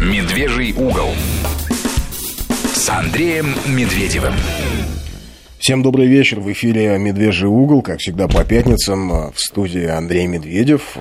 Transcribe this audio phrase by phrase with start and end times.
[0.00, 1.14] Медвежий угол
[2.72, 4.32] с Андреем Медведевым.
[5.60, 6.40] Всем добрый вечер.
[6.40, 9.30] В эфире «Медвежий угол», как всегда, по пятницам.
[9.30, 10.96] В студии Андрей Медведев,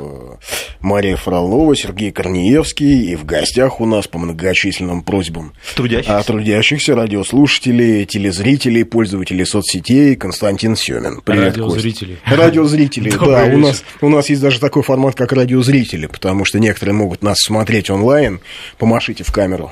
[0.81, 3.03] Мария Фролова, Сергей Корнеевский.
[3.03, 10.76] И в гостях у нас по многочисленным просьбам трудящихся, трудящихся радиослушателей, телезрителей, пользователей соцсетей Константин
[10.76, 11.21] Семин.
[11.21, 12.16] Привет, Радиозрители.
[12.16, 12.38] Кость.
[12.38, 13.45] Радиозрители, да.
[13.45, 17.38] У нас, у нас есть даже такой формат, как радиозрители, потому что некоторые могут нас
[17.39, 18.41] смотреть онлайн.
[18.77, 19.71] Помашите в камеру.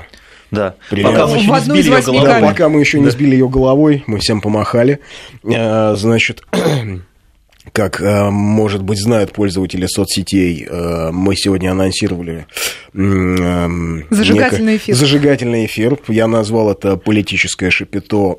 [0.50, 0.74] Да.
[0.90, 2.40] Пока мы еще не сбили ее головой.
[2.40, 5.00] Да, пока мы еще не сбили ее головой, мы всем помахали.
[5.42, 6.42] Значит,
[7.72, 10.66] как, может быть, знают пользователи соцсетей,
[11.12, 12.46] мы сегодня анонсировали
[12.94, 14.94] зажигательный эфир.
[14.94, 15.98] Зажигательный эфир.
[16.08, 18.36] Я назвал это политическое шапито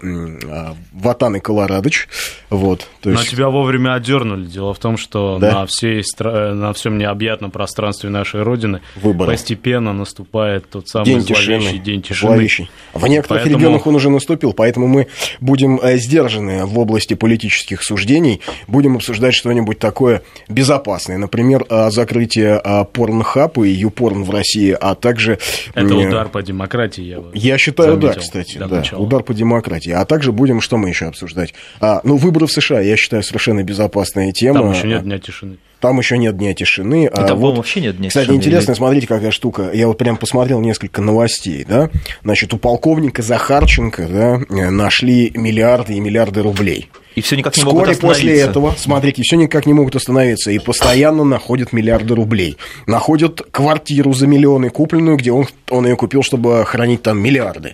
[0.92, 2.08] Ватан и Колорадыч.
[2.50, 3.24] Вот, то есть...
[3.24, 4.46] Но тебя вовремя одернули.
[4.46, 5.54] Дело в том, что да?
[5.54, 9.32] на, всей, на всем необъятном пространстве нашей Родины Выборы.
[9.32, 11.80] постепенно наступает тот самый день зловещий тишины.
[11.80, 12.32] день тишины.
[12.32, 12.70] Зловещий.
[12.94, 13.64] В некоторых поэтому...
[13.64, 15.08] регионах он уже наступил, поэтому мы
[15.40, 21.18] будем сдержаны в области политических суждений, будем обсуждать что-нибудь такое безопасное.
[21.18, 22.62] Например, закрытие
[22.94, 25.40] порнхаба и юпорн в России, а также...
[25.74, 29.92] Это удар по демократии, я Я считаю, да, кстати, да, удар по демократии.
[29.92, 31.54] А также будем, что мы еще обсуждать?
[31.80, 34.60] А, ну, выборы в США, я считаю, совершенно безопасная тема.
[34.60, 35.58] Там еще нет дня тишины.
[35.80, 37.08] Там еще нет дня тишины.
[37.08, 38.40] А вот, вообще нет дня кстати, тишины.
[38.40, 39.72] Кстати, интересно, смотрите, какая штука.
[39.74, 41.90] Я вот прям посмотрел несколько новостей, да.
[42.24, 46.90] Значит, у полковника Захарченко, да, нашли миллиарды и миллиарды рублей.
[47.16, 48.22] И все никак не Вскоре могут остановиться.
[48.24, 50.52] после этого, смотрите, все никак не могут остановиться.
[50.52, 52.58] И постоянно находят миллиарды рублей.
[52.86, 57.74] Находят квартиру за миллионы купленную, где он, он ее купил, чтобы хранить там миллиарды.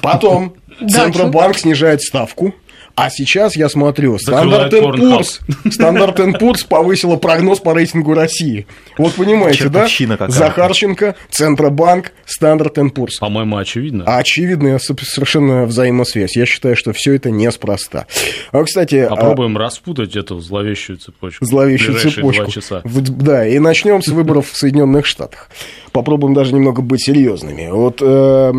[0.00, 0.54] Потом
[0.88, 2.54] Центробанк снижает ставку.
[2.94, 8.66] А сейчас я смотрю, Standard & Poor's, Standard & Poor's повысила прогноз по рейтингу России.
[8.98, 9.88] Вот понимаете, да?
[10.28, 13.18] Захарченко, Центробанк, Standard & Poor's.
[13.18, 14.04] По-моему, очевидно.
[14.04, 16.36] Очевидная совершенно взаимосвязь.
[16.36, 18.06] Я считаю, что все это неспроста.
[18.50, 19.06] А, кстати...
[19.08, 19.60] Попробуем а...
[19.60, 21.44] распутать эту зловещую цепочку.
[21.44, 22.50] Зловещую цепочку.
[22.50, 22.82] часа.
[22.84, 25.48] Да, и начнем с выборов в Соединенных Штатах
[25.92, 27.68] попробуем даже немного быть серьезными.
[27.70, 28.50] Вот, э,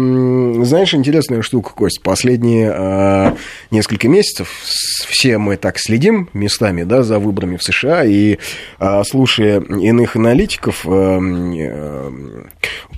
[0.63, 3.35] знаешь, интересная штука, Кость, последние э,
[3.71, 8.37] несколько месяцев все мы так следим местами, да, за выборами в США, и
[8.79, 12.11] э, слушая иных аналитиков, э, э,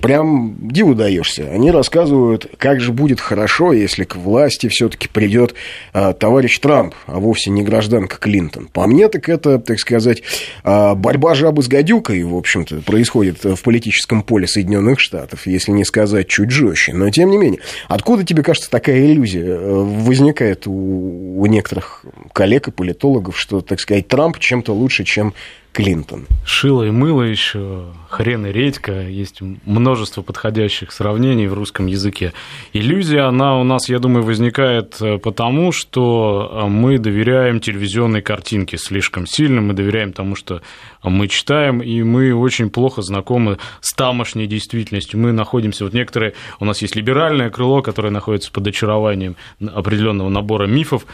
[0.02, 1.48] прям диву даешься.
[1.50, 5.54] Они рассказывают, как же будет хорошо, если к власти все-таки придет
[5.94, 8.68] э, товарищ Трамп, а вовсе не гражданка Клинтон.
[8.72, 10.22] По мне, так это, так сказать,
[10.64, 15.84] э, борьба жабы с гадюкой, в общем-то, происходит в политическом поле Соединенных Штатов, если не
[15.84, 16.92] сказать чуть жестче.
[16.92, 22.68] Но тем не менее, откуда тебе кажется такая иллюзия э, возникает у, у некоторых коллег
[22.68, 25.34] и политологов, что, так сказать, Трамп чем-то лучше, чем
[25.76, 26.26] Клинтон?
[26.46, 32.32] Шило и мыло еще, хрен и редька, есть множество подходящих сравнений в русском языке.
[32.72, 38.78] Иллюзия, она у нас, я думаю, возникает э, потому, что э, мы доверяем телевизионной картинке
[38.78, 40.62] слишком сильно, мы доверяем тому, что
[41.02, 45.20] мы читаем, и мы очень плохо знакомы с тамошней действительностью.
[45.20, 50.66] Мы находимся, вот некоторые, у нас есть либеральное крыло, которое находится под очарованием определенного набора
[50.66, 51.04] мифов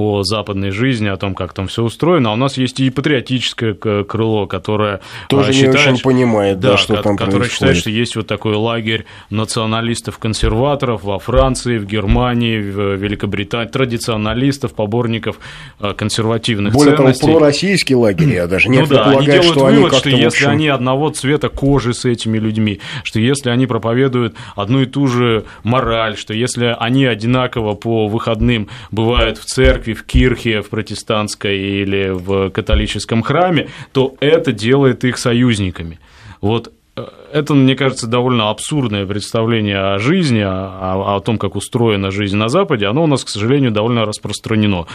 [0.00, 3.74] о западной жизни, о том, как там все устроено, а у нас есть и патриотическое
[3.74, 7.52] крыло, которое тоже считает, не очень понимает, да, да что там которое происходит.
[7.52, 15.38] считает, что есть вот такой лагерь националистов-консерваторов во Франции, в Германии, в Великобритании, традиционалистов, поборников
[15.80, 17.26] э, консервативных Более ценностей.
[17.26, 20.46] того, пророссийские лагеря, я даже не ну, да, они делают что вывод, они что если
[20.46, 25.44] они одного цвета кожи с этими людьми, что если они проповедуют одну и ту же
[25.62, 32.10] мораль, что если они одинаково по выходным бывают в церкви, в кирхе, в протестантской или
[32.10, 35.98] в католическом храме, то это делает их союзниками.
[36.40, 42.10] Вот э, это, мне кажется, довольно абсурдное представление о жизни, о, о том, как устроена
[42.10, 44.86] жизнь на Западе, оно у нас, к сожалению, довольно распространено.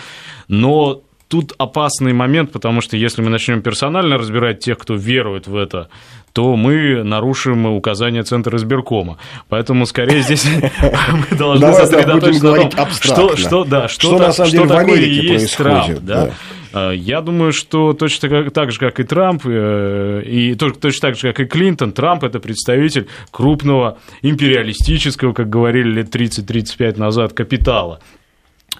[0.47, 5.55] Но тут опасный момент, потому что если мы начнем персонально разбирать тех, кто верует в
[5.55, 5.89] это,
[6.35, 9.17] то мы нарушим указания Центра избиркома.
[9.47, 10.45] Поэтому, скорее, здесь
[11.31, 15.99] мы должны сосредоточиться на том, что, что, да, что, на самом деле такое есть Трамп.
[16.01, 16.31] Да?
[16.73, 21.31] А, я думаю, что точно так же, как и Трамп, э, и точно так же,
[21.31, 28.01] как и Клинтон, Трамп– это представитель крупного империалистического, как говорили лет 30-35 назад, капитала.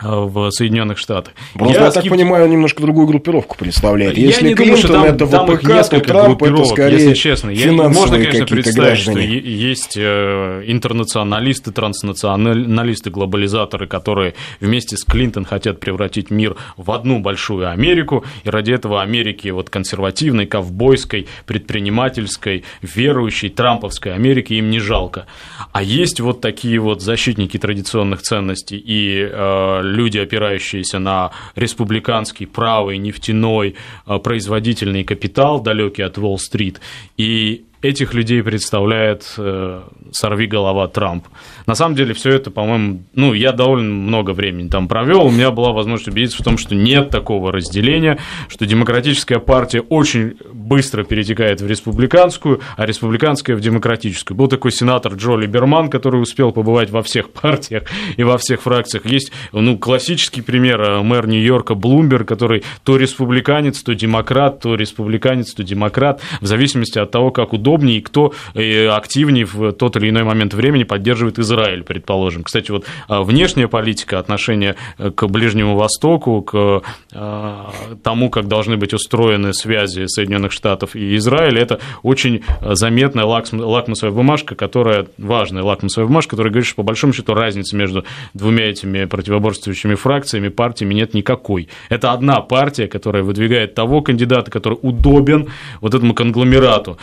[0.02, 1.34] В Соединенных Штатах.
[1.54, 2.12] Просто, я, я так скеп...
[2.12, 4.18] понимаю, он немножко другую группировку представляет.
[4.18, 6.74] Я если не Клинтон думаю, что там, это там ВПК, их несколько Трамп группировок, это
[6.74, 7.50] скорее если честно.
[7.50, 9.40] Я, можно, конечно, представить, граждане.
[9.40, 17.20] что есть э, интернационалисты, транснационалисты, глобализаторы, которые вместе с Клинтон хотят превратить мир в одну
[17.20, 24.80] большую Америку, и ради этого Америки вот консервативной, ковбойской, предпринимательской, верующей, трамповской Америки им не
[24.80, 25.26] жалко.
[25.72, 32.98] А есть вот такие вот защитники традиционных ценностей и э, люди, опирающиеся на республиканский правый
[32.98, 36.80] нефтяной э, производительный капитал, далекий от Уолл-стрит,
[37.18, 41.28] и этих людей представляет э, сорви голова Трамп.
[41.66, 45.52] На самом деле все это, по-моему, ну, я довольно много времени там провел, у меня
[45.52, 51.62] была возможность убедиться в том, что нет такого разделения, что демократическая партия очень быстро перетекает
[51.62, 54.38] в республиканскую, а республиканская в демократическую.
[54.38, 57.84] Был такой сенатор Джо Либерман, который успел побывать во всех партиях
[58.18, 59.06] и во всех фракциях.
[59.06, 65.54] Есть, ну, классический пример, э, мэр Нью-Йорка Блумберг, который то республиканец, то демократ, то республиканец,
[65.54, 70.24] то демократ, в зависимости от того, как удобнее кто э, активнее в тот или иной
[70.24, 72.44] момент времени поддерживает Израиль предположим.
[72.44, 76.82] Кстати, вот а, внешняя политика, отношение э, к Ближнему Востоку, к
[77.14, 77.72] а,
[78.04, 84.56] тому, как должны быть устроены связи Соединенных Штатов и Израиля, это очень заметная лакмусовая бумажка,
[84.56, 89.96] которая, важная лакмусовая бумажка, которая говорит, что по большому счету разницы между двумя этими противоборствующими
[89.96, 91.68] фракциями, партиями нет никакой.
[91.90, 95.50] Это одна партия, которая выдвигает того кандидата, который удобен
[95.82, 96.98] вот этому конгломерату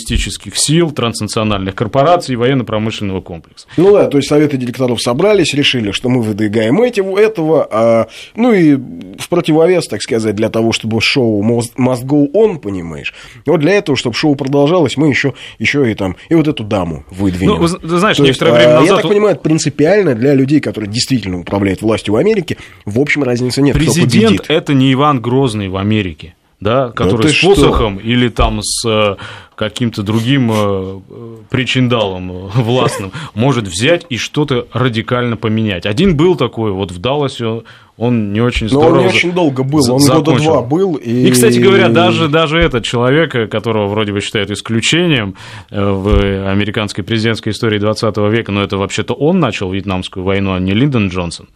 [0.00, 3.66] империалистических сил, транснациональных корпораций и военно-промышленного комплекса.
[3.76, 8.52] Ну да, то есть советы директоров собрались, решили, что мы выдвигаем этим, этого, а, ну
[8.52, 13.14] и в противовес, так сказать, для того, чтобы шоу must go on, понимаешь.
[13.46, 17.04] Вот для этого, чтобы шоу продолжалось, мы еще, еще и там, и вот эту даму
[17.10, 17.60] выдвинем.
[17.60, 18.96] Ну, ты знаешь, то некоторое есть, время а, назад...
[18.96, 23.22] Я так понимаю, это принципиально для людей, которые действительно управляют властью в Америке, в общем,
[23.22, 28.06] разницы нет, Президент– это не Иван Грозный в Америке да, который да с посохом что?
[28.06, 29.16] или там с э,
[29.56, 31.00] каким-то другим э,
[31.48, 35.86] причиндалом э, властным может взять и что-то радикально поменять.
[35.86, 37.62] Один был такой, вот в Далласе
[37.96, 38.88] он не очень здорово...
[38.88, 40.32] Но он не очень долго был, он закончил.
[40.32, 40.94] года два был.
[40.96, 41.28] И...
[41.28, 45.34] и, кстати говоря, даже, даже этот человек, которого вроде бы считают исключением
[45.70, 50.72] в американской президентской истории 20 века, но это вообще-то он начал вьетнамскую войну, а не
[50.72, 51.48] Линдон Джонсон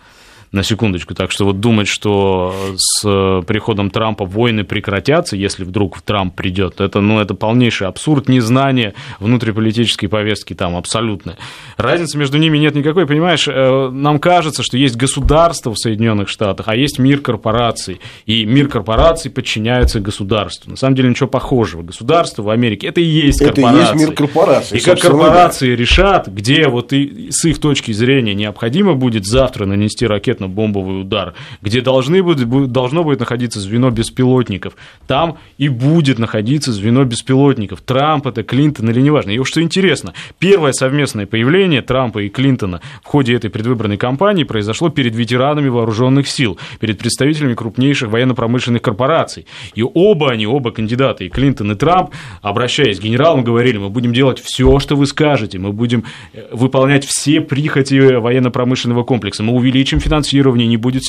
[0.55, 1.15] на секундочку.
[1.15, 6.81] Так что вот думать, что с э, приходом Трампа войны прекратятся, если вдруг Трамп придет,
[6.81, 11.37] это, ну, это полнейший абсурд, незнание внутриполитической повестки там абсолютно.
[11.77, 16.69] Разницы между ними нет никакой, понимаешь, э, нам кажется, что есть государство в Соединенных Штатах,
[16.69, 20.71] а есть мир корпораций, и мир корпораций подчиняется государству.
[20.71, 21.83] На самом деле ничего похожего.
[21.83, 23.83] Государство в Америке это и есть это корпорации.
[23.83, 24.79] Это и есть мир корпораций.
[24.79, 25.77] И как корпорации да.
[25.77, 31.35] решат, где вот и с их точки зрения необходимо будет завтра нанести ракетную ракетно-бомбовый удар,
[31.63, 34.75] где должны будет, должно будет находиться звено беспилотников.
[35.07, 37.81] Там и будет находиться звено беспилотников.
[37.81, 39.31] Трамп это, Клинтон или неважно.
[39.31, 44.45] И вот что интересно, первое совместное появление Трампа и Клинтона в ходе этой предвыборной кампании
[44.45, 49.47] произошло перед ветеранами вооруженных сил, перед представителями крупнейших военно-промышленных корпораций.
[49.75, 52.11] И оба они, оба кандидаты, и Клинтон, и Трамп,
[52.43, 57.05] обращаясь к генералам, говорили, мы будем делать все, что вы скажете, мы будем э, выполнять
[57.05, 61.03] все прихоти военно-промышленного комплекса, мы увеличим финансирование финансирования, не будет,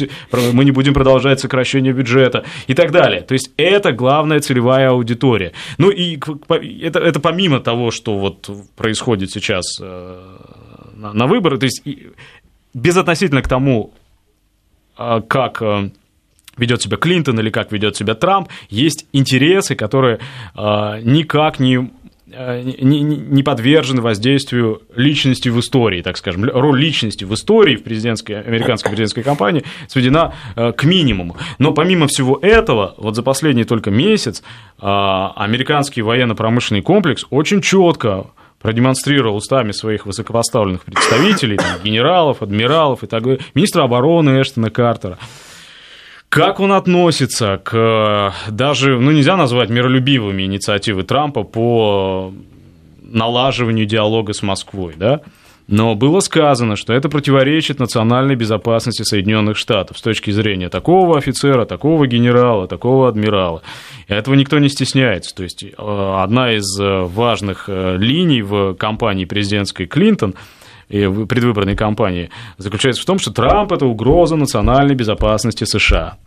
[0.54, 3.22] мы не будем продолжать сокращение бюджета и так далее.
[3.22, 5.52] То есть это главная целевая аудитория.
[5.78, 6.20] Ну и
[6.82, 10.38] это, это помимо того, что вот происходит сейчас э,
[10.96, 11.84] на, на выборы, то есть
[12.74, 13.94] безотносительно к тому,
[14.98, 15.90] а, как э,
[16.58, 20.20] ведет себя Клинтон или как ведет себя Трамп, есть интересы, которые
[20.56, 21.90] э, никак не
[22.64, 26.44] не, не подвержены воздействию личности в истории, так скажем.
[26.46, 31.38] Роль личности в истории в президентской, американской президентской кампании сведена э, к минимуму.
[31.60, 38.28] Но помимо всего этого, вот за последний только месяц э, американский военно-промышленный комплекс очень четко
[38.62, 45.20] продемонстрировал устами своих высокопоставленных представителей, там, генералов, адмиралов и так далее, министра обороны Эштона Картера,
[46.36, 52.34] как он относится к даже, ну нельзя назвать миролюбивыми инициативы Трампа по
[53.02, 55.22] налаживанию диалога с Москвой, да?
[55.68, 61.66] Но было сказано, что это противоречит национальной безопасности Соединенных Штатов с точки зрения такого офицера,
[61.66, 63.64] такого генерала, такого адмирала.
[64.08, 65.34] И этого никто не стесняется.
[65.34, 70.36] То есть э, одна из э, важных э, линий в кампании президентской Клинтон–
[70.90, 76.18] и предвыборной кампании заключается в том, что Трамп– это угроза национальной безопасности США.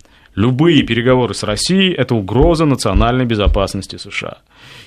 [0.43, 4.39] Любые переговоры с Россией– это угроза национальной безопасности США.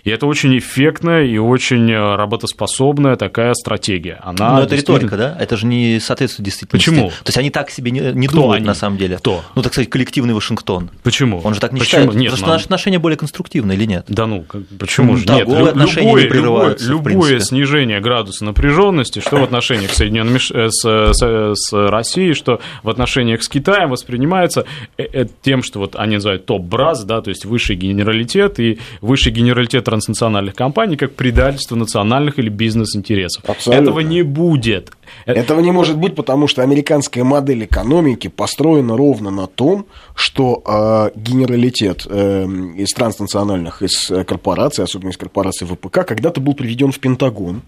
[0.06, 4.20] И это очень эффектная и очень э, работоспособная такая стратегия.
[4.24, 5.36] Она Но это риторика, да?
[5.38, 6.90] Это же не соответствует действительности.
[6.90, 7.10] Почему?
[7.10, 8.68] То есть они так себе не, не Кто думают они?
[8.68, 9.18] на самом деле.
[9.18, 9.44] Кто?
[9.56, 10.90] Ну, так сказать, коллективный Вашингтон.
[11.04, 11.42] Почему?
[11.44, 12.04] Он же так не Почему?
[12.04, 12.16] считает.
[12.16, 14.06] Нет, Потому что нам- наши отношения более конструктивны или нет?
[14.08, 15.26] Да ну, как- почему Ну, же?
[15.28, 21.14] Нет, любое, не любое, любое снижение градуса напряженности, что в отношениях с, Соединенными, э, с,
[21.14, 24.66] с- с Россией, что в отношениях с Китаем воспринимается
[24.98, 29.32] э, э, тем, что вот они называют топ-браз, да, то есть высший генералитет и высший
[29.32, 33.44] генералитет транснациональных компаний как предательство национальных или бизнес-интересов.
[33.48, 33.84] Абсолютно.
[33.84, 34.92] Этого не будет.
[35.26, 40.62] Э, Этого не может быть, потому что американская модель экономики построена ровно на том, что
[40.66, 42.46] э, генералитет э,
[42.78, 47.64] из транснациональных, из э, корпораций, особенно из корпораций ВПК, когда-то был приведен в Пентагон.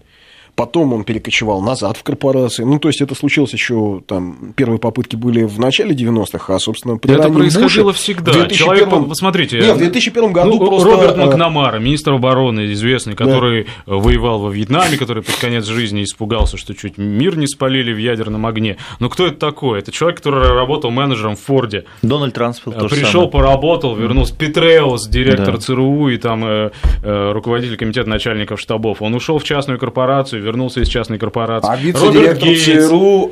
[0.56, 2.62] Потом он перекочевал назад в корпорации.
[2.62, 6.96] Ну, то есть, это случилось еще, там, первые попытки были в начале 90-х, а, собственно,
[6.96, 8.32] при Это происходило Буше всегда.
[8.32, 10.90] в 2001 Человек, по- посмотрите, Нет, в 2001 году Ну, просто...
[10.90, 16.56] Роберт э, Макнамара, министр обороны известный, который воевал во Вьетнаме, который под конец жизни испугался,
[16.56, 18.76] что чуть мир не спалили в ядерном огне.
[19.00, 19.80] Но кто это такой?
[19.80, 21.84] Это человек, который работал менеджером в Форде.
[22.02, 24.36] Дональд Трансфилд тоже Пришел, поработал, вернулся.
[24.36, 25.60] Петреус, директор Да.
[25.60, 26.70] ЦРУ и там э,
[27.02, 29.02] э, руководитель комитета начальников штабов.
[29.02, 31.68] Он ушел в частную корпорацию, вернулся из частной корпорации.
[31.70, 32.48] А вице-директор.
[32.54, 33.30] ЦРУ,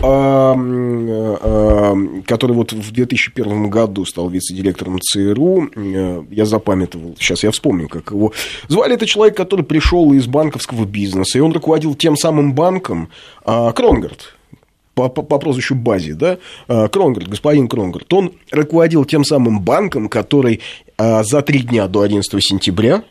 [2.26, 8.10] который вот в 2001 году стал вице-директором ЦРУ, э, я запамятовал, сейчас я вспомню, как
[8.10, 8.32] его
[8.68, 8.94] звали.
[8.94, 13.08] Это человек, который пришел из банковского бизнеса, и он руководил тем самым банком
[13.44, 14.36] а, Кронгард.
[14.94, 16.38] По, по, по прозвищу Бази, да,
[16.68, 20.60] А, Кронгард, господин Кронгард, он руководил тем самым банком, который
[20.98, 23.02] а, за три дня до 11 сентября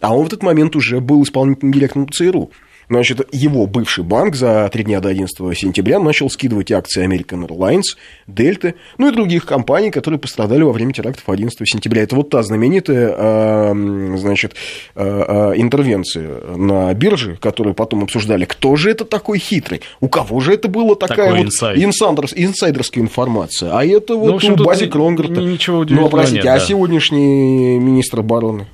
[0.00, 2.50] а он в этот момент уже был исполнительным директором ЦРУ.
[2.88, 7.82] Значит, его бывший банк за три дня до 11 сентября начал скидывать акции American Airlines,
[8.28, 12.02] Delta, ну и других компаний, которые пострадали во время терактов 11 сентября.
[12.02, 13.72] Это вот та знаменитая, а,
[14.16, 14.54] значит,
[14.94, 18.44] а, а, интервенция на бирже, которую потом обсуждали.
[18.44, 19.80] Кто же это такой хитрый?
[20.00, 21.78] У кого же это была такая Такой вот инсайд.
[21.78, 23.76] инсайдерс- инсайдерская информация?
[23.76, 26.64] А это Ну, вот общем, у Бази ни- ничего Ну, а простите, нет, а да.
[26.64, 28.66] сегодняшний министр обороны?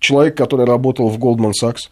[0.00, 1.90] Человек, который работал в Goldman Sachs.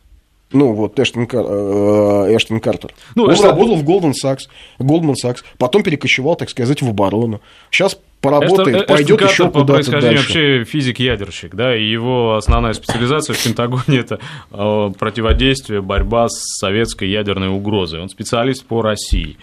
[0.52, 2.92] Ну, вот Эштон, Кар- э, Эштон Картер.
[3.16, 4.42] Ну, он Эштон- работал в Goldman Sachs,
[4.78, 7.40] Goldman Sachs, потом перекочевал, так сказать, в оборону.
[7.70, 10.38] Сейчас поработает, Эштон- пойдет Эштон еще по куда-то происхождению дальше.
[10.60, 14.20] вообще физик-ядерщик, да, и его основная специализация в Пентагоне– это
[14.52, 18.00] э, противодействие, борьба с советской ядерной угрозой.
[18.00, 19.36] Он специалист по России.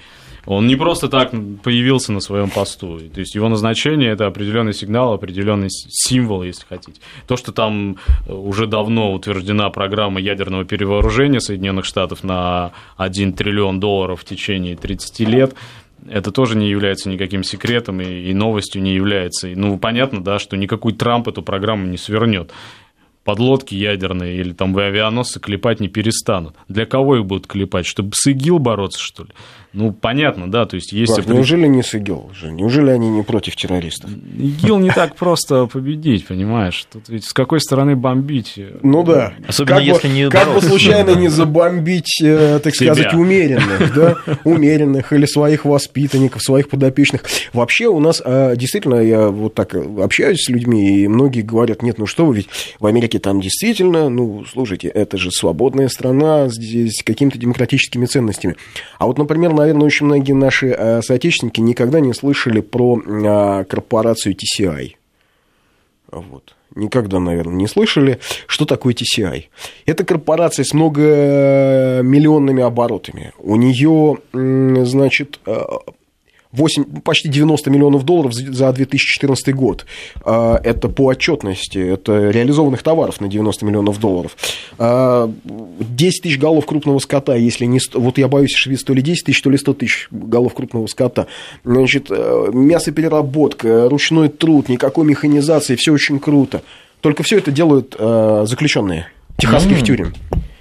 [0.45, 1.31] Он не просто так
[1.63, 2.99] появился на своем посту.
[2.99, 6.99] То есть его назначение это определенный сигнал, определенный символ, если хотите.
[7.27, 13.79] То, что там э, уже давно утверждена программа ядерного перевооружения Соединенных Штатов на 1 триллион
[13.79, 15.55] долларов в течение 30 лет,
[16.09, 19.47] это тоже не является никаким секретом и, и новостью не является.
[19.49, 22.51] Ну, понятно, да, что никакой Трамп эту программу не свернет.
[23.23, 26.55] Подлодки ядерные или там авианосцы клепать не перестанут.
[26.67, 27.85] Для кого их будут клепать?
[27.85, 29.29] Чтобы с ИГИЛ бороться, что ли?
[29.73, 31.15] Ну, понятно, да, то есть есть...
[31.15, 32.51] Как, определен- неужели не с ИГИЛ же?
[32.51, 34.09] Неужели они не против террористов?
[34.11, 36.85] ИГИЛ не так просто победить, понимаешь?
[36.91, 38.59] Тут ведь с какой стороны бомбить?
[38.83, 39.33] Ну да.
[39.47, 42.93] Особенно как если бы, не Как бы случайно не забомбить, э, так Себя.
[42.95, 47.23] сказать, умеренных, да, умеренных или своих воспитанников, своих подопечных.
[47.53, 51.97] Вообще у нас, э, действительно, я вот так общаюсь с людьми, и многие говорят, нет,
[51.97, 52.49] ну что вы, ведь
[52.79, 58.57] в Америке там действительно, ну, слушайте, это же свободная страна здесь с какими-то демократическими ценностями.
[58.99, 64.35] А вот, например, наверное, очень многие наши э, соотечественники никогда не слышали про э, корпорацию
[64.35, 64.95] TCI.
[66.11, 66.55] Вот.
[66.75, 69.45] Никогда, наверное, не слышали, что такое TCI.
[69.85, 73.33] Это корпорация с многомиллионными оборотами.
[73.39, 74.17] У нее,
[74.85, 75.61] значит, э,
[76.51, 79.85] 8, почти 90 миллионов долларов за 2014 год.
[80.25, 84.35] А, Это по отчетности, это реализованных товаров на 90 миллионов долларов.
[84.77, 87.79] А, 10 тысяч голов крупного скота, если не...
[87.79, 90.87] 100 Вот я боюсь ошибиться, то ли 10 тысяч, то ли 100 тысяч голов крупного
[90.87, 91.27] скота.
[91.63, 96.61] Значит, э, мясопереработка, ручной труд, никакой механизации, все очень круто.
[97.01, 100.13] Только все это делают э, заключенные техасских тюрем.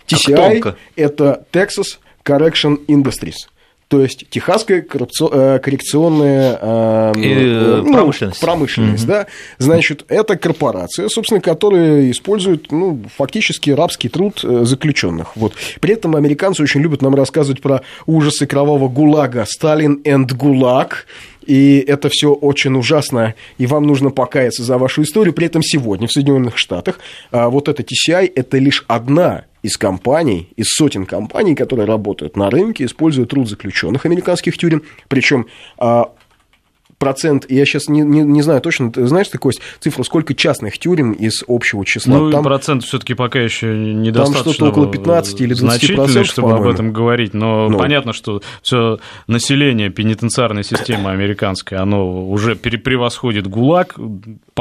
[0.06, 0.76] TCI тонко.
[0.96, 3.34] это Texas Correction Industries.
[3.90, 8.40] То есть техасская э, коррекционная э, Э, ну, промышленность.
[8.40, 9.26] промышленность, да.
[9.58, 15.36] Значит, это корпорация, собственно, которая использует ну, фактически рабский труд э, заключенных.
[15.36, 15.54] Вот.
[15.80, 19.44] При этом американцы очень любят нам рассказывать про ужасы кровавого ГУЛАГа.
[19.46, 21.06] Сталин and ГУЛАГ.
[21.46, 25.32] И это все очень ужасно, и вам нужно покаяться за вашу историю.
[25.32, 27.00] При этом сегодня в Соединенных Штатах
[27.32, 32.50] а, вот эта TCI– это лишь одна из компаний, из сотен компаний, которые работают на
[32.50, 34.82] рынке, используя труд заключенных американских тюрем.
[35.08, 35.46] Причем
[37.00, 40.78] процент, я сейчас не, не, не знаю точно, ты знаешь, ты, Кость, цифру, сколько частных
[40.78, 42.18] тюрем из общего числа?
[42.18, 44.44] Ну, там, процент все-таки пока еще недостаточно.
[44.44, 47.78] Там что-то около 15 или 20 значительный, чтобы об этом говорить, но Ну.
[47.78, 53.96] понятно, что все население пенитенциарной системы американской, оно уже превосходит ГУЛАГ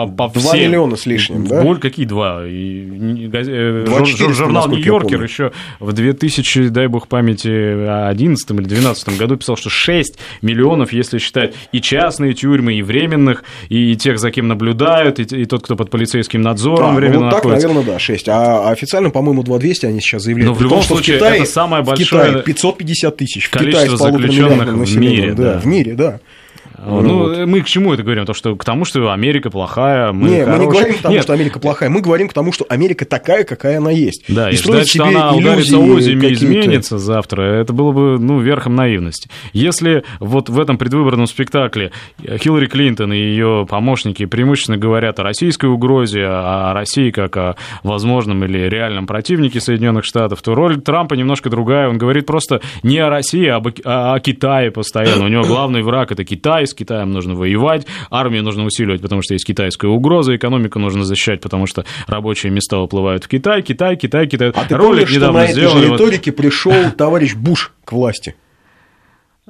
[0.08, 0.62] по, по Два всем.
[0.70, 1.62] миллиона с лишним, да?
[1.64, 2.46] Боль, какие два?
[2.46, 7.48] И, газе- э, журнал «Нью-Йоркер» еще в 2000, дай бог памяти,
[8.10, 13.44] 11 или 12 году писал, что 6 миллионов, если считать и частные тюрьмы, и временных,
[13.70, 17.20] и тех, за кем наблюдают, и, и тот, кто под полицейским надзором А, ну, временно
[17.26, 17.68] вот так, находится.
[17.68, 18.28] наверное, да, 6.
[18.30, 20.50] А официально, по-моему, 2200 они сейчас заявляют.
[20.52, 23.46] Но в любом том, случае, в Китае, это самое в большое Китае 550 тысяч.
[23.48, 25.60] В количество Китае заключенных в мире, Да, да.
[25.60, 26.20] в мире, да.
[26.86, 27.46] Ну, вот.
[27.46, 28.26] мы к чему это говорим?
[28.26, 31.24] То, что, к тому, что Америка плохая, мы не, мы не говорим к тому, Нет,
[31.24, 34.24] что Америка плохая, мы говорим к тому, что Америка такая, какая она есть.
[34.28, 38.40] Да, и, строить ждать, что она ударится озими и изменится завтра, это было бы, ну,
[38.40, 39.30] верхом наивности.
[39.54, 45.68] Если вот в этом предвыборном спектакле Хиллари Клинтон и ее помощники преимущественно говорят о российской
[45.68, 51.50] угрозе, о России как о возможном или реальном противнике Соединенных Штатов, то роль Трампа немножко
[51.50, 51.90] другая.
[51.90, 55.26] Он говорит просто не о России, а о Китае постоянно.
[55.26, 59.34] У него главный враг– это Китай, с Китаем нужно воевать, армию нужно усиливать, потому что
[59.34, 64.28] есть китайская угроза, экономику нужно защищать, потому что рабочие места уплывают в Китай, Китай, Китай,
[64.28, 64.50] Китай.
[64.50, 67.92] А ты Ролик помнишь, что недавно на этой же вот- риторике пришел товарищ Буш к
[67.92, 68.36] власти?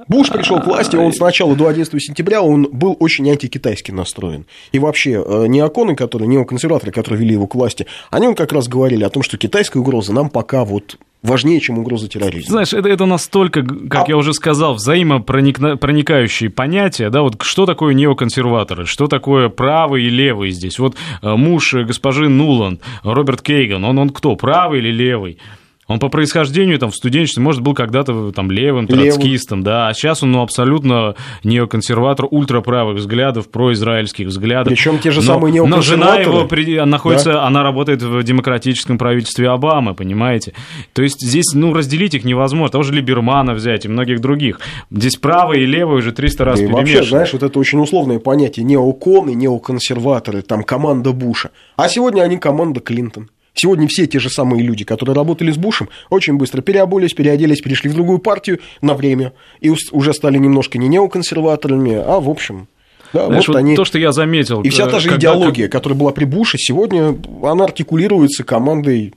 [0.07, 4.45] Буш пришел к власти, он сначала до 11 сентября он был очень антикитайски настроен.
[4.71, 8.67] И вообще, э, неоконы, которые, неоконсерваторы, которые вели его к власти, они он как раз
[8.67, 12.51] говорили о том, что китайская угроза нам пока вот важнее, чем угроза терроризма.
[12.51, 17.93] Знаешь, это, это настолько, как А- я уже сказал, взаимопроникающие понятия, да, вот что такое
[17.93, 20.79] неоконсерваторы, что такое правый и левый здесь.
[20.79, 25.39] Вот э, муж э, госпожи Нуланд, Роберт Кейган, он, он кто, правый или левый?
[25.89, 29.03] Он по происхождению там в студенчестве, может, был когда-то там левым, Левым.
[29.11, 34.67] троцкистом, да, а сейчас он ну, абсолютно неоконсерватор, ультраправых взглядов, произраильских взглядов.
[34.69, 38.97] Причем те же Но- самые Но жена неоконсерваторы- его при- находится, она работает в демократическом
[38.97, 40.53] правительстве Обамы, понимаете?
[40.93, 42.71] То есть здесь, ну, разделить их невозможно.
[42.71, 44.59] Того же Либермана взять и многих других.
[44.91, 47.09] Здесь правый и левый уже 300 раз И вообще, перемешаны.
[47.09, 51.49] знаешь, вот это очень условное понятие неоконы, неоконсерваторы, там команда Буша.
[51.75, 53.29] А сегодня они команда Клинтон.
[53.61, 57.89] Сегодня все те же самые люди, которые работали с Бушем, очень быстро переобулись, переоделись, перешли
[57.89, 62.69] в другую партию на время и уже стали немножко не неоконсерваторами, а в общем.
[63.11, 63.75] Да, Знаешь, вот вот они.
[63.75, 64.61] то, что я заметил.
[64.61, 69.13] И вся э, та же когда- идеология, которая была при Буше, сегодня она артикулируется командой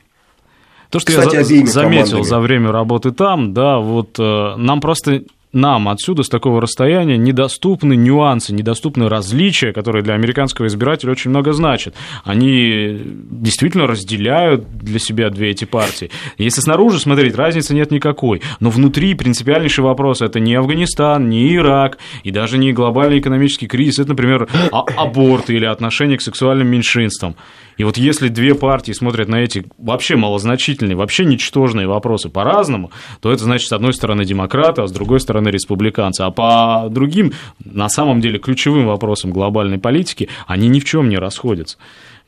[0.90, 2.22] То, что Кстати, я за- заметил командами.
[2.22, 5.22] за время работы там, да, вот э, нам просто
[5.52, 11.52] нам отсюда, с такого расстояния, недоступны нюансы, недоступны различия, которые для американского избирателя очень много
[11.52, 11.94] значат.
[12.24, 16.10] Они действительно разделяют для себя две эти партии.
[16.38, 18.40] Если снаружи смотреть, разницы нет никакой.
[18.60, 23.98] Но внутри принципиальнейший вопрос– это не Афганистан, не Ирак, и даже не глобальный экономический кризис.
[23.98, 27.36] Это, например, а- аборты или отношение к сексуальным меньшинствам.
[27.76, 33.32] И вот если две партии смотрят на эти вообще малозначительные, вообще ничтожные вопросы по-разному, то
[33.32, 36.22] это значит, с одной стороны, демократы, а с другой стороны, республиканцы.
[36.22, 37.32] А по другим,
[37.64, 41.78] на самом деле, ключевым вопросам глобальной политики, они ни в чем не расходятся.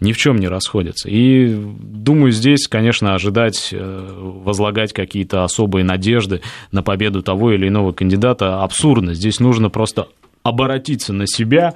[0.00, 1.08] Ни в чем не расходятся.
[1.08, 4.10] И думаю, здесь, конечно, ожидать, э,
[4.44, 6.40] возлагать какие-то особые надежды
[6.72, 9.14] на победу того или иного кандидата абсурдно.
[9.14, 10.08] Здесь нужно просто
[10.42, 11.74] оборотиться на себя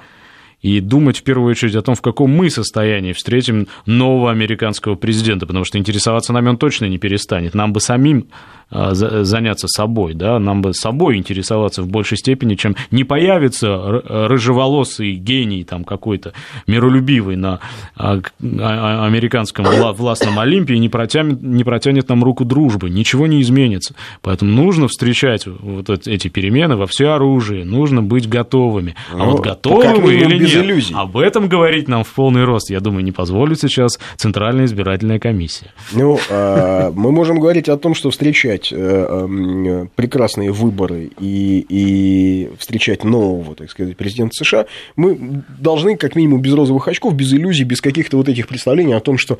[0.61, 5.45] и думать в первую очередь о том, в каком мы состоянии встретим нового американского президента,
[5.45, 7.53] потому что интересоваться нами он точно не перестанет.
[7.53, 8.27] Нам бы самим
[8.71, 13.67] заняться собой, да, нам бы собой интересоваться в большей степени, чем не появится
[14.07, 16.33] рыжеволосый гений там какой-то,
[16.67, 17.59] миролюбивый на
[17.95, 22.89] а, а- а- американском вла- властном Олимпе и не протянет, не протянет нам руку дружбы,
[22.89, 23.95] ничего не изменится.
[24.21, 28.95] Поэтому нужно встречать вот эт- эти перемены во все оружие, нужно быть готовыми.
[29.11, 30.53] А Ну, вот готовы или нет?
[30.55, 30.93] иллюзий.
[30.95, 35.73] Об этом говорить нам в полный рост, я думаю, не позволит сейчас Центральная избирательная комиссия.
[35.91, 43.03] Ну, мы можем говорить о том, что встречать э, м, прекрасные выборы и, и встречать
[43.03, 47.81] нового, так сказать, президента США, мы должны, как минимум, без розовых очков, без иллюзий, без
[47.81, 49.39] каких-то вот этих представлений о том, что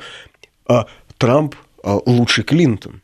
[0.66, 0.86] а,
[1.18, 3.02] Трамп а, лучше Клинтон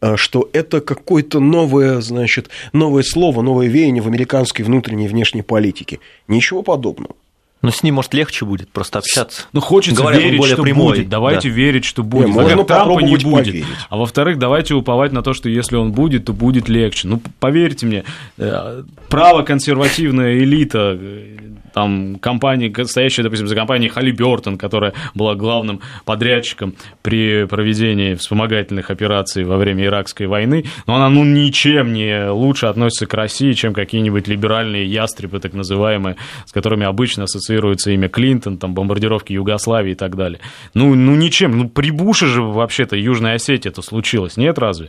[0.00, 5.42] а, что это какое-то новое, значит, новое слово, новое веяние в американской внутренней и внешней
[5.42, 6.00] политике.
[6.26, 7.14] Ничего подобного.
[7.62, 9.44] Но с ним, может, легче будет просто общаться.
[9.52, 11.08] Ну, хочется Говорят, верить, более что прямой, будет.
[11.08, 11.54] Давайте да.
[11.54, 12.26] верить, что будет.
[12.26, 13.32] можно Во-первых, Трампа не будет.
[13.32, 13.64] поверить.
[13.88, 17.06] А во-вторых, давайте уповать на то, что если он будет, то будет легче.
[17.06, 18.04] Ну, поверьте мне,
[18.36, 21.36] э, право-консервативная элита, э,
[21.72, 29.44] там, компания, стоящая, допустим, за компанией Халибертон, которая была главным подрядчиком при проведении вспомогательных операций
[29.44, 34.28] во время Иракской войны, но она, ну, ничем не лучше относится к России, чем какие-нибудь
[34.28, 40.16] либеральные ястребы, так называемые, с которыми обычно ассоциируется имя Клинтон, там, бомбардировки Югославии и так
[40.16, 40.40] далее.
[40.74, 41.58] Ну, ну ничем.
[41.58, 44.88] Ну, при Буше же вообще-то Южная Осетия это случилось, нет разве?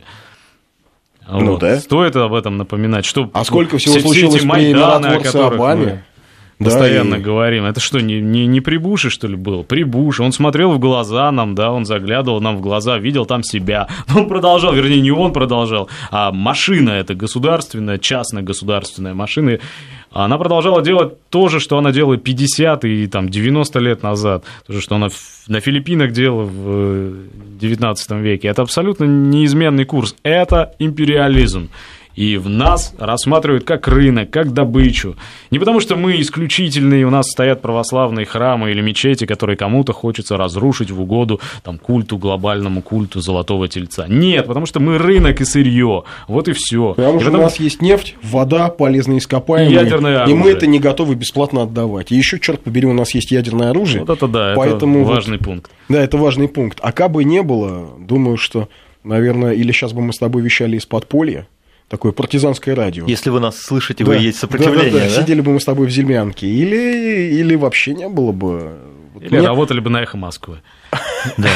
[1.28, 1.78] Ну да.
[1.80, 3.04] Стоит об этом напоминать.
[3.04, 6.04] Что А сколько всего все- все случилось эти при Майданы, о которых мы Обаме?
[6.60, 7.64] Да, Постоянно и- говорим.
[7.64, 9.62] Это что, не, не, не при Буше, что ли, было?
[9.64, 10.22] При Буше.
[10.22, 13.88] Он смотрел в глаза нам, да, он заглядывал нам в глаза, видел там себя.
[14.08, 19.58] Но он продолжал, вернее, не он продолжал, а машина эта государственная, частно-государственная машина,
[20.14, 24.44] она продолжала делать то же, что она делала 50 и там, 90 лет назад.
[24.66, 25.08] То же, что она
[25.48, 27.14] на Филиппинах делала в э,
[27.60, 28.48] 19 веке.
[28.48, 30.14] Это абсолютно неизменный курс.
[30.22, 31.68] Это империализм.
[32.14, 35.16] И в нас рассматривают как рынок, как добычу.
[35.50, 40.36] Не потому, что мы исключительные, у нас стоят православные храмы или мечети, которые кому-то хочется
[40.36, 44.06] разрушить в угоду там, культу, глобальному культу золотого тельца.
[44.08, 46.04] Нет, потому что мы рынок и сырье.
[46.28, 46.94] Вот и все.
[46.94, 50.56] Потому что у нас есть нефть, вода, полезные ископаемые, И ядерное и мы оружие.
[50.56, 52.12] это не готовы бесплатно отдавать.
[52.12, 54.04] И еще, черт побери, у нас есть ядерное оружие.
[54.04, 55.70] Вот это да, поэтому это вот- важный пункт.
[55.88, 56.78] Да, это важный пункт.
[56.82, 58.68] А кабы не было, думаю, что,
[59.02, 61.46] наверное, или сейчас бы мы с тобой вещали из подполья,
[61.94, 63.06] такое партизанское радио.
[63.06, 64.10] Если вы нас слышите, Да.
[64.10, 65.22] вы есть Да, сопротивление, да, да, да?
[65.22, 66.48] Сидели бы мы с тобой в Зельмянке.
[66.48, 68.76] Или, или вообще не было бы.
[69.14, 70.60] Вот Или нет, работали бы на эхо Москвы.
[71.38, 71.50] Да.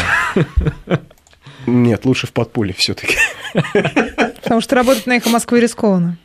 [1.66, 3.16] нет, лучше в подполье все-таки.
[4.42, 6.16] Потому что работать на эхо Москвы рискованно.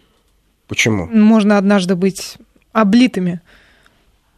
[0.68, 1.08] Почему?
[1.08, 2.38] Можно однажды быть
[2.72, 3.42] облитыми.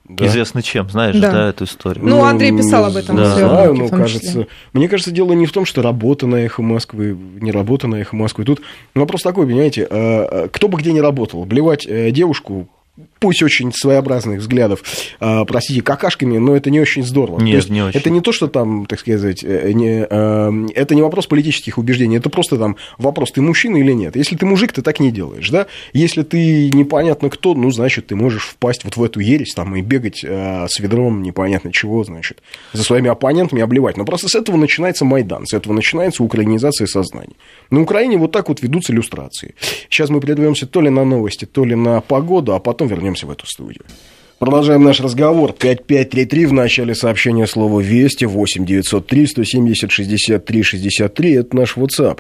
[0.08, 0.28] Да.
[0.28, 1.32] Известно чем, знаешь, Да.
[1.32, 2.06] да, эту историю.
[2.06, 5.52] Ну, Андрей писал об этом Не в знаю, но кажется, мне кажется, дело не в
[5.52, 8.46] том, что работа на эхо Москвы, не работа на эхо Москвы.
[8.46, 8.62] Тут
[8.94, 12.70] вопрос такой, понимаете, э, э, кто бы где ни работал, блевать э, девушку
[13.26, 14.84] пусть очень своеобразных взглядов,
[15.20, 17.40] э, простите, какашками, но это не очень здорово.
[17.42, 18.00] Нет, есть не очень.
[18.00, 22.18] Это не то, что там, так сказать, э, не, э, это не вопрос политических убеждений,
[22.18, 24.16] это просто там вопрос, ты мужчина или нет.
[24.16, 25.66] Если ты мужик, ты так не делаешь, да?
[25.92, 29.82] Если ты непонятно кто, ну, значит, ты можешь впасть вот в эту ересь там и
[29.82, 33.98] бегать э, с ведром непонятно чего, значит, за своими оппонентами обливать.
[33.98, 37.34] Но просто с этого начинается Майдан, с этого начинается украинизация сознания.
[37.72, 39.56] На Украине вот так вот ведутся иллюстрации.
[39.90, 43.32] Сейчас мы прервемся то ли на новости, то ли на погоду, а потом вернемся в
[43.32, 43.84] эту студию.
[44.40, 45.54] Продолжаем наш разговор.
[45.54, 51.34] 5533 в начале сообщения слова «Вести» 8 903 170 63 63.
[51.36, 52.20] Это наш WhatsApp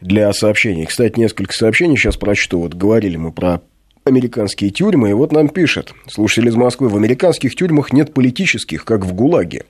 [0.00, 0.86] для сообщений.
[0.86, 2.60] Кстати, несколько сообщений сейчас прочту.
[2.60, 3.60] Вот говорили мы про
[4.04, 9.04] американские тюрьмы, и вот нам пишет слушатель из Москвы, в американских тюрьмах нет политических, как
[9.04, 9.64] в ГУЛАГе.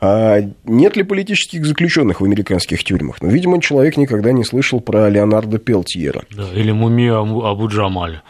[0.00, 3.22] А нет ли политических заключенных в американских тюрьмах?
[3.22, 6.24] Ну, видимо, человек никогда не слышал про Леонардо Пелтьера.
[6.30, 8.22] Да, или Мумия Абу Абу Джамаля.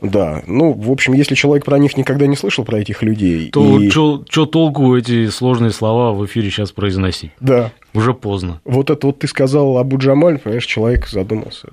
[0.00, 3.50] Да, ну, в общем, если человек про них никогда не слышал, про этих людей...
[3.50, 7.32] То и- что толку эти сложные слова в эфире сейчас произносить?
[7.40, 8.60] Да, Уже поздно.
[8.64, 11.68] вот это вот ты сказал Абу Джамаль, понимаешь, человек задумался.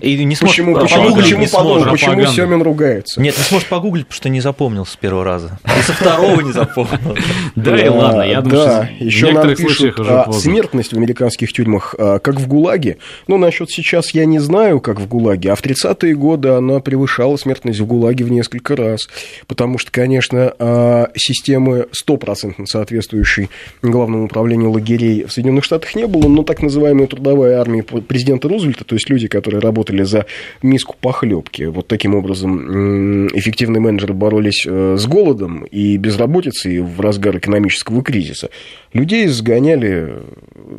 [0.00, 1.92] И не сможешь Почему, по- почему, почему не подумал, сможешь.
[1.92, 2.26] почему.
[2.26, 3.20] Семин ругается?
[3.20, 5.60] Нет, не сможешь погуглить, потому что не запомнил с первого раза.
[5.78, 7.16] И со второго не запомнил.
[7.54, 9.96] Да и ладно, я думаю, что еще нам пишут,
[10.32, 12.98] смертность в американских тюрьмах, а, как в ГУЛАГе.
[13.28, 17.36] Ну, насчет сейчас я не знаю, как в ГУЛАГе, а в 30-е годы она превышала
[17.36, 19.08] смертность в ГУЛАГе в несколько раз.
[19.46, 23.50] Потому что, конечно, а, системы стопроцентно соответствующей
[23.82, 28.84] главному управлению лагерей в Соединенных Штатах не было, но так называемая трудовая армия президента Рузвельта,
[28.84, 30.26] то есть люди, которые работали за
[30.62, 31.64] миску похлебки.
[31.64, 38.50] Вот таким образом эффективные менеджеры боролись э, с голодом и безработицей в разгар экономического кризиса.
[38.92, 40.22] Людей сгоняли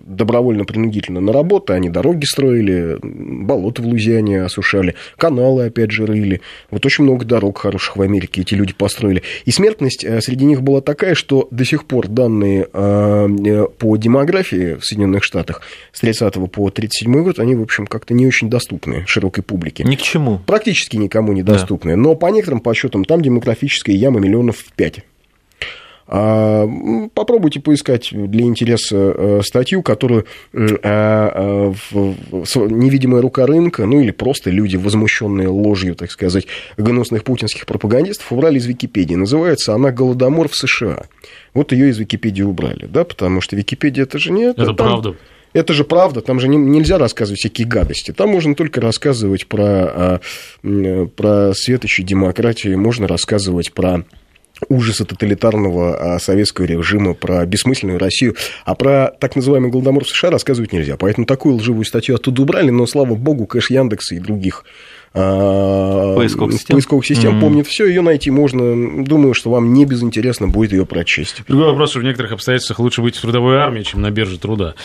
[0.06, 6.41] добровольно-принудительно на работу, они дороги строили, болота в Лузиане осушали, каналы, опять же, рыли.
[6.71, 9.21] Вот очень много дорог хороших в Америке эти люди построили.
[9.43, 13.97] И смертность э, среди них была такая, что до сих пор данные э, э, по
[13.97, 18.49] демографии в Соединенных Штатах с 30 по 37 год, они, в общем, как-то не очень
[18.56, 20.39] доступны широкой публике Ни к чему.
[20.46, 21.96] практически никому недоступны.
[21.96, 25.00] Но по некоторым подсчетам там демографическая яма миллионов в пять.
[26.08, 26.68] А,
[27.15, 34.00] Попробуйте поискать для интереса э, статью, которую а, а, в- в- невидимая рука рынка, ну
[34.00, 36.46] или просто люди, возмущенные ложью, так сказать,
[36.78, 39.15] гнусных путинских пропагандистов, убрали из Википедии.
[39.15, 41.06] Называется она «Голодомор в США».
[41.56, 44.62] Вот ее из Википедии убрали, да, потому что Википедия это же не это.
[44.62, 45.15] Это там- правда.
[45.56, 48.12] Это же правда, там же не- нельзя рассказывать всякие гадости.
[48.12, 50.20] Там можно только рассказывать про,
[50.63, 54.04] а, про светочи демократии, можно рассказывать про
[54.70, 60.30] ужасы тоталитарного а, советского режима, про бессмысленную Россию, а про так называемый Голодомор в США
[60.30, 60.96] рассказывать нельзя.
[60.98, 64.63] Поэтому такую лживую статью оттуда убрали, но, слава богу, кэш Яндекса и других
[65.13, 66.76] а, Поисковых систем.
[66.76, 67.39] поисковых систем Мгм.
[67.41, 69.04] помнит все, ее найти можно.
[69.06, 71.41] Думаю, что вам не безинтересно будет ее прочесть.
[71.48, 74.76] Другой вопрос, что в некоторых обстоятельствах лучше быть в трудовой армии, чем на бирже труда.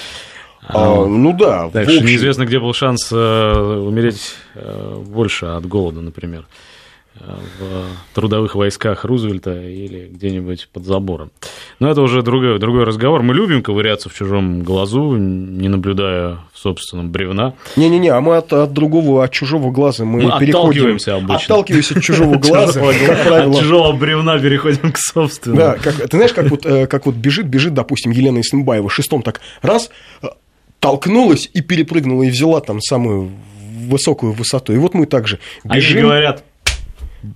[0.63, 2.07] А, ну да, что общем.
[2.07, 6.47] неизвестно, где был шанс э, умереть э, больше от голода, например.
[7.19, 11.31] Э, В трудовых войсках Рузвельта или где-нибудь под забором.
[11.81, 13.23] Но это уже другой, другой разговор.
[13.23, 17.55] Мы любим ковыряться в чужом глазу, не наблюдая в собственном бревна.
[17.77, 20.51] Не-не-не, а мы от, от другого, от чужого глаза мы, Мы переходим.
[20.59, 21.35] отталкиваемся обычно.
[21.37, 22.81] Отталкиваемся от чужого глаза.
[22.81, 25.61] От тяжелого бревна переходим к собственному.
[25.83, 29.41] Да, ты знаешь, как вот, э, как вот бежит, бежит, допустим, Елена Исенбаева шестом так
[29.63, 29.91] раз,
[30.23, 30.27] э,
[30.81, 33.31] толкнулась и перепрыгнула, и взяла там самую
[33.87, 34.73] высокую высоту.
[34.73, 36.03] И вот мы также Они бежим.
[36.03, 36.45] говорят,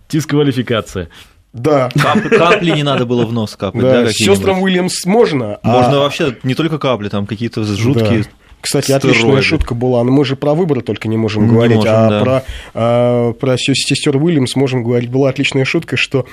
[0.08, 1.08] дисквалификация.
[1.52, 5.56] Да, Кап- Капли не надо было в нос капать, да, да, сестрам Уильямс можно.
[5.62, 8.24] а- Можно вообще не только капли, там какие-то жуткие.
[8.24, 8.28] Да.
[8.64, 9.42] Кстати, отличная стероиды.
[9.42, 10.02] шутка была.
[10.04, 12.20] Но мы же про выборы только не можем Не говорить, можем, а да.
[12.20, 15.10] про, а, про сестер Уильямс можем говорить.
[15.10, 16.26] Была отличная шутка, что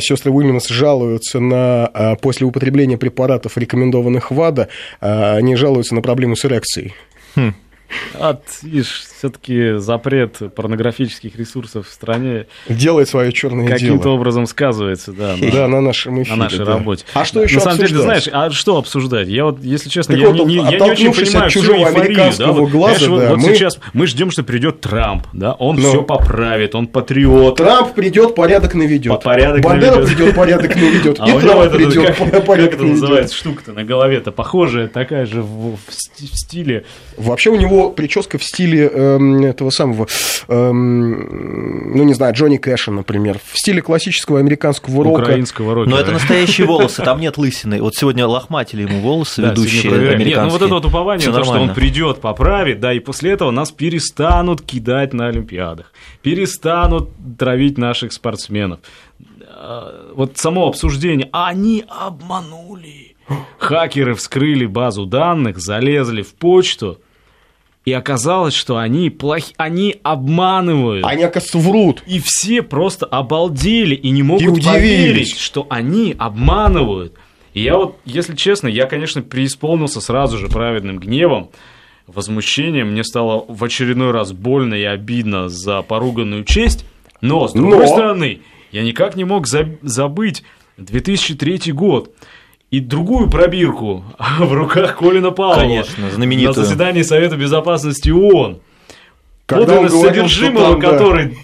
[0.00, 4.68] сестры Уильямс жалуются на а, после употребления препаратов, рекомендованных ВАДА,
[5.00, 6.94] а, они жалуются на проблему с эрекцией.
[8.18, 14.12] От, видишь, все-таки запрет порнографических ресурсов в стране Делает свое черное каким-то дело.
[14.14, 16.36] образом сказывается, да, на, Да, на нашем эфире.
[16.36, 16.64] на нашей да.
[16.74, 17.04] работе.
[17.14, 18.24] А что еще На самом деле, обсуждать?
[18.24, 19.28] знаешь, а что обсуждать?
[19.28, 22.00] Я вот, если честно, Так я, вот, не, я не очень понимаю от чужого эйфорию,
[22.02, 25.26] американского да, вот, глаза, знаешь, вот- да, вот мы- сейчас мы ждем, что придет Трамп,
[25.32, 27.56] да, он Но- все поправит, он патриот.
[27.56, 29.12] Трамп придет, порядок наведет.
[29.12, 30.16] По- порядок Бандера наведет.
[30.16, 31.16] придет, порядок наведет.
[31.20, 33.00] А И Трамп это, придет, как, как порядок это наведет.
[33.02, 36.84] называется штука-то на голове-то похожая, такая же в стиле
[37.16, 40.06] Вообще у него прическа в стиле эм, этого самого,
[40.48, 45.22] эм, ну не знаю, Джонни Кэша, например, в стиле классического американского рока.
[45.22, 45.90] украинского рока.
[45.90, 47.80] Но это настоящие волосы, там нет лысины.
[47.82, 50.18] Вот сегодня лохматили ему волосы, ведущие проверяем.
[50.18, 50.66] Нет, ну вот американские.
[50.66, 55.12] это вот упование, то, что он придет, поправит, да, и после этого нас перестанут кидать
[55.12, 58.80] на Олимпиадах, перестанут травить наших спортсменов.
[59.50, 63.16] А, Вот само обсуждение, они обманули.
[63.58, 67.00] Хакеры вскрыли базу данных, залезли в почту,
[67.88, 71.04] и оказалось, что они плохи, они обманывают.
[71.06, 72.02] Они, оказывается, врут.
[72.06, 74.72] И все просто обалдели и не могут И удивились.
[74.72, 77.14] поверить, что они обманывают.
[77.54, 81.50] И я вот, если честно, я, конечно, преисполнился сразу же праведным гневом,
[82.06, 82.92] возмущением.
[82.92, 86.84] Мне стало в очередной раз больно и обидно за поруганную честь.
[87.20, 87.86] Но, с другой Но.
[87.86, 90.42] стороны, я никак не мог за- забыть
[90.76, 92.12] 2003 год.
[92.70, 94.04] И другую пробирку
[94.38, 95.60] в руках Колина Павлова.
[95.60, 96.56] Конечно, знаменитую.
[96.56, 98.60] На заседании Совета Безопасности ООН.
[99.46, 100.90] Когда Подлинность говорил, содержимого, там, да.
[100.90, 101.38] который,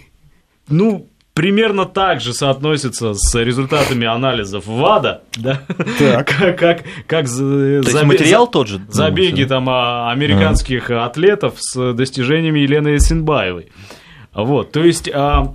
[0.69, 5.63] ну, примерно так же соотносится с результатами анализов ВАДА, да?
[5.99, 6.27] Так.
[6.39, 8.81] Как, как, как за- То есть забе- материал тот же?
[8.91, 13.69] Забеги Ну, там а, американских атлетов с достижениями Елены Синбаевой.
[14.35, 15.55] Вот, то есть, а,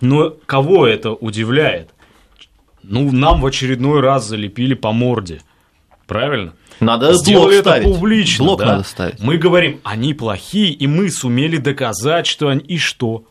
[0.00, 1.90] но кого это удивляет?
[2.88, 5.40] Ну, нам в очередной раз залепили по морде.
[6.06, 6.54] Правильно?
[6.80, 7.84] Надо Сделали блок это ставить.
[7.84, 8.44] публично.
[8.44, 8.66] Блок да.
[8.66, 9.20] надо ставить.
[9.20, 12.60] Мы говорим, они плохие, и мы сумели доказать, что они...
[12.60, 13.24] И что?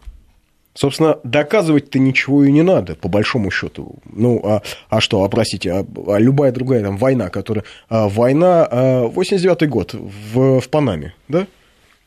[0.75, 3.95] Собственно, доказывать-то ничего и не надо, по большому счету.
[4.05, 7.63] Ну, а, а что, а простите, а, а любая другая там война, которая...
[7.89, 11.47] а, война, а, 89-й год в, в Панаме, да?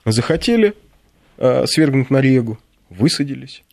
[0.04, 0.74] Захотели
[1.36, 2.60] а, свергнуть Нориегу,
[2.90, 3.64] высадились.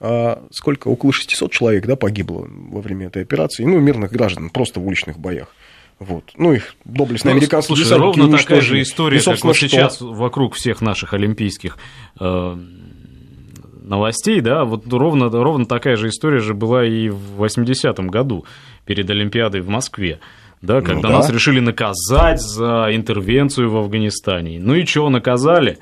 [0.00, 0.88] А сколько?
[0.88, 3.64] Около 600 человек, да, погибло во время этой операции.
[3.64, 5.54] Ну, мирных граждан, просто в уличных боях.
[5.98, 6.24] Вот.
[6.38, 8.76] Ну, их доблестные Ну, американские слушай, ровно такая уничтожили.
[8.78, 9.68] же история, И, как вот что?
[9.68, 11.76] сейчас вокруг всех наших олимпийских
[12.18, 12.56] э,
[13.82, 18.46] новостей, да, вот ровно, ровно такая же история же была и в 80-м году
[18.86, 20.20] перед Олимпиадой в Москве.
[20.62, 21.16] Да, когда да.
[21.16, 24.58] нас решили наказать за интервенцию в Афганистане.
[24.58, 25.78] Ну и чего наказали?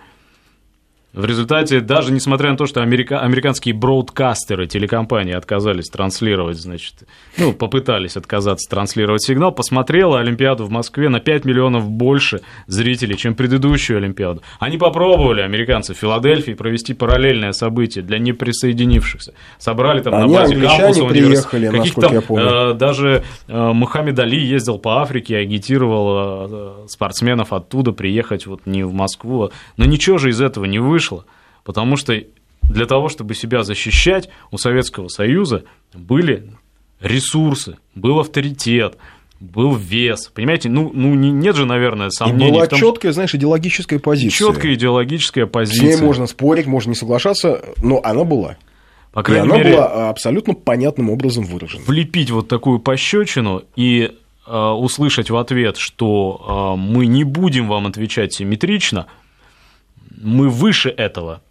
[1.15, 6.95] В результате, даже несмотря на то, что америка- американские бродкастеры, телекомпании отказались транслировать, значит,
[7.39, 13.35] ну, попытались отказаться транслировать сигнал, посмотрела Олимпиаду в Москве на 5 миллионов больше зрителей, чем
[13.35, 14.43] предыдущую Олимпиаду.
[14.61, 19.33] Они попробовали, американцы, в Филадельфии провести параллельное событие для неприсоединившихся.
[19.59, 21.49] Собрали там Они, на базе кампуса университета.
[21.49, 22.45] приехали, Каких-то насколько я там, помню.
[22.47, 28.83] э, даже э, Мухаммед Али ездил по Африке, агитировал э, спортсменов оттуда приехать вот не
[28.85, 29.51] в Москву.
[29.79, 31.08] Но ничего же из этого не вышло,
[31.65, 32.15] потому что
[32.63, 36.51] для того, чтобы себя защищать, у Советского Союза были
[37.01, 38.97] ресурсы, был авторитет,
[39.41, 40.31] был вес.
[40.35, 43.99] Понимаете, ну, ну не- нет же, наверное, И сомнений была в том, четкая, знаешь, идеологическая
[43.99, 44.37] позиция.
[44.37, 45.97] четкая идеологическая С позиция.
[45.97, 48.57] ней можно спорить, можно не соглашаться, но она была.
[49.13, 51.83] По И крайней она мере, была абсолютно понятным образом выражена.
[51.87, 54.11] влепить вот такую пощечину и
[54.47, 59.07] э, услышать в ответ, что э, мы не будем вам отвечать симметрично,
[60.21, 61.43] мы выше этого.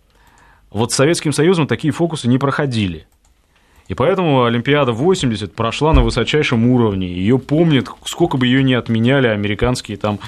[0.69, 3.07] Вот с Советским Союзом такие фокусы не проходили.
[3.87, 7.07] И поэтому Олимпиада 80 прошла на высочайшем уровне.
[7.07, 10.19] Ее помнят, сколько бы ее ни отменяли американские там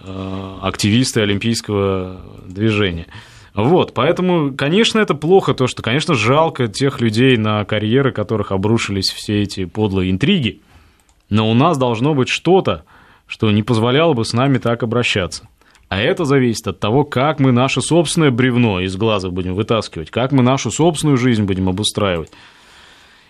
[0.00, 3.06] э, активисты олимпийского движения.
[3.54, 9.10] Вот, поэтому, конечно, это плохо, то, что, конечно, жалко тех людей, на карьеры которых обрушились
[9.10, 10.60] все эти подлые интриги,
[11.28, 12.84] но у нас должно быть что-то,
[13.26, 15.48] что не позволяло бы с нами так обращаться.
[15.88, 20.32] А это зависит от того, как мы наше собственное бревно из глаза будем вытаскивать, как
[20.32, 22.30] мы нашу собственную жизнь будем обустраивать.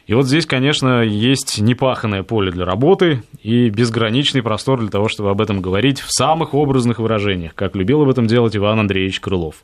[0.08, 5.30] И вот здесь, конечно, есть непаханное поле для работы и безграничный простор для того, чтобы
[5.30, 9.56] об этом говорить в самых образных выражениях, как любил об этом делать Иван Андреевич Крылов.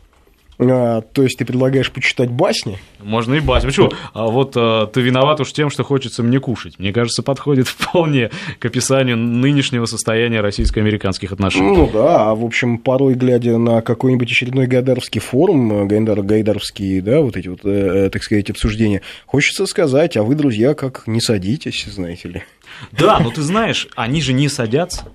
[0.58, 2.78] А, то есть ты предлагаешь почитать басни?
[3.00, 3.70] Можно и басню.
[3.70, 3.90] Почему?
[4.12, 6.78] А вот а, ты виноват уж тем, что хочется мне кушать.
[6.78, 11.76] Мне кажется, подходит вполне к описанию нынешнего состояния российско-американских отношений.
[11.76, 17.02] Ну да, а в общем, порой, глядя на какой-нибудь очередной гайдаровский форум, э, гайдар, гайдаровские,
[17.02, 21.20] да, вот эти вот, э, так сказать, обсуждения, хочется сказать, а вы, друзья, как не
[21.20, 22.42] садитесь, знаете ли.
[22.92, 25.06] Да, но ты знаешь, они же не садятся.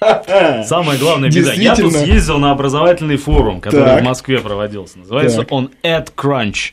[0.64, 1.52] Самая главная беда.
[1.54, 4.00] Я тут съездил на образовательный форум, который Так.
[4.02, 4.98] в Москве проводился.
[4.98, 5.52] Называется Так.
[5.52, 6.72] он EdCrunch.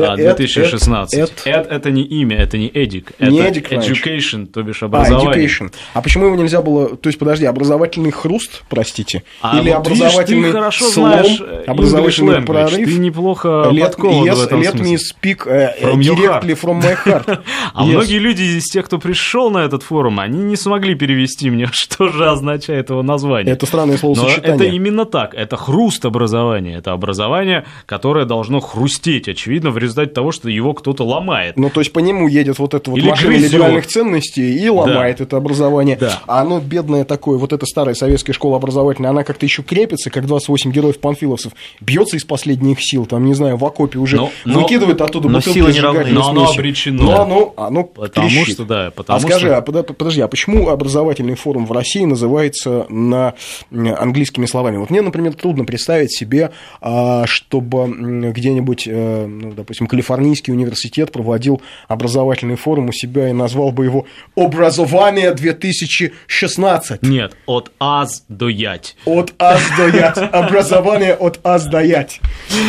[0.00, 1.18] а, эд- 2016.
[1.20, 3.90] эд- Эд это не имя, это не эдик, Не это EdCrunch.
[3.92, 5.46] education, то бишь А, образование.
[5.46, 5.72] education.
[5.92, 6.96] А почему его нельзя было...
[6.96, 9.22] То есть, подожди, образовательный хруст, простите?
[9.40, 12.88] А Или вот видишь, образовательный ты хорошо слом, знаешь э, образовательный language, прорыв?
[12.88, 14.96] Ты неплохо Let, yes, в этом let me смысле.
[14.96, 17.40] speak uh, From your directly from my heart.
[17.74, 17.90] А Yes.
[17.90, 22.08] многие люди из тех, кто пришел на этот форум, они не смогли перевести мне, что
[22.08, 23.52] же означает его название.
[23.54, 24.54] Это странное Но словосочетание.
[24.54, 25.34] это именно так.
[25.34, 26.76] Это хруст образования.
[26.76, 31.56] Это образование, которое должно хрустеть, очевидно, в результате того, что его кто-то ломает.
[31.56, 33.52] Ну, то есть по нему едет вот эта вот Или машина грызет.
[33.52, 35.96] либеральных ценностей и ломает это образование.
[36.00, 36.20] Да.
[36.26, 40.26] А оно бедное такое, вот эта старая советская школа образовательная, она как-то еще крепится, как
[40.26, 44.60] 28 героев панфиловцев, бьется из последних сил, там, не знаю, в окопе уже Но- но-
[44.62, 46.04] выкидывает оттуда но бутылки силы не равны.
[46.06, 47.02] Но оно обречено.
[47.04, 48.54] Но оно, оно Потому трещит.
[48.54, 52.04] что, да, потому а скажи, что- а подо- подожди, а почему образовательный форум в России
[52.04, 53.34] называется на
[53.70, 54.76] английскими словами?
[54.78, 57.86] Вот мне, например, трудно представить себе, а, чтобы
[58.32, 64.06] где-нибудь, э, ну, допустим, Калифорнийский университет проводил образовательный форум у себя и назвал бы его
[64.36, 66.98] «Образование 2016».
[67.02, 68.96] Нет, от аз до ять.
[69.04, 70.18] От аз до ять.
[70.18, 72.20] Образование от аз до ять.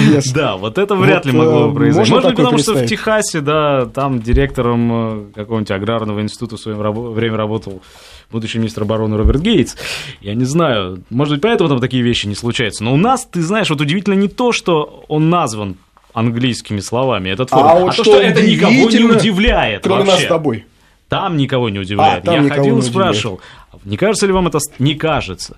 [0.09, 0.33] Yes.
[0.33, 2.11] Да, вот это вряд Вот, ли могло э, бы произойти.
[2.11, 2.85] можно Может быть, потому что в?
[2.85, 7.81] Техасе, да, там директором э, какого-нибудь аграрного института в свое время работал
[8.31, 9.75] будущий министр обороны Роберт Гейтс.
[10.21, 12.83] Я не знаю, может быть, поэтому там такие вещи не случаются.
[12.83, 15.77] Но у нас, ты знаешь, вот удивительно не то, что он назван
[16.15, 19.99] английскими словами, этот форум, А а, вот то, что что это никого не удивляет Кроме
[19.99, 20.13] вообще.
[20.13, 20.65] нас с тобой.
[21.09, 22.27] Там никого не удивляет.
[22.27, 23.39] А, Я ходил и спрашивал,
[23.83, 24.57] не кажется ли вам это...
[24.79, 25.57] Не кажется.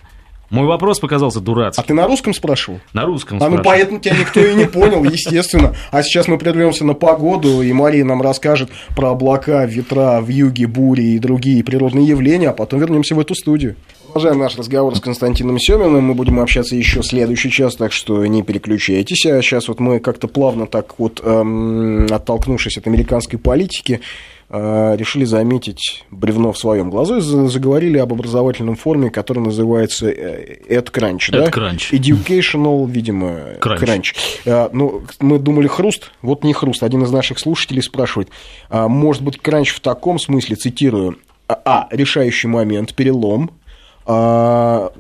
[0.49, 1.83] Мой вопрос показался А дурацким.
[1.83, 2.79] ты на русском спрашивал?
[2.93, 3.63] На русском А ну спрашивал.
[3.65, 5.75] поэтому тебя никто и не понял, естественно.
[5.91, 11.03] А сейчас мы прервемся на погоду, и Мария нам расскажет про облака, ветра, вьюги, бури
[11.15, 13.75] и другие природные явления, а потом вернемся в эту студию.
[14.17, 16.05] Продолжаем наш разговор с Константином Семиным.
[16.05, 19.23] Мы будем общаться еще следующий час, так что не переключайтесь.
[19.27, 24.01] А сейчас вот мы как-то плавно так вот, эм, оттолкнувшись от американской политики,
[24.49, 30.09] э, решили заметить бревно в своем глазу и за- заговорили об образовательном форуме, который называется
[30.09, 31.29] э, EdCrunch.
[31.31, 31.45] да?
[31.45, 31.91] EdCrunch.
[31.91, 33.83] Educational, видимо, Crunch.
[33.83, 34.15] Crunch.
[34.47, 36.81] А, ну, мы думали хруст, вот не хруст.
[36.81, 38.29] Один из наших слушателей спрашивает,
[38.71, 43.51] а, может быть, кранч в таком смысле, цитирую, а, а, решающий момент, перелом,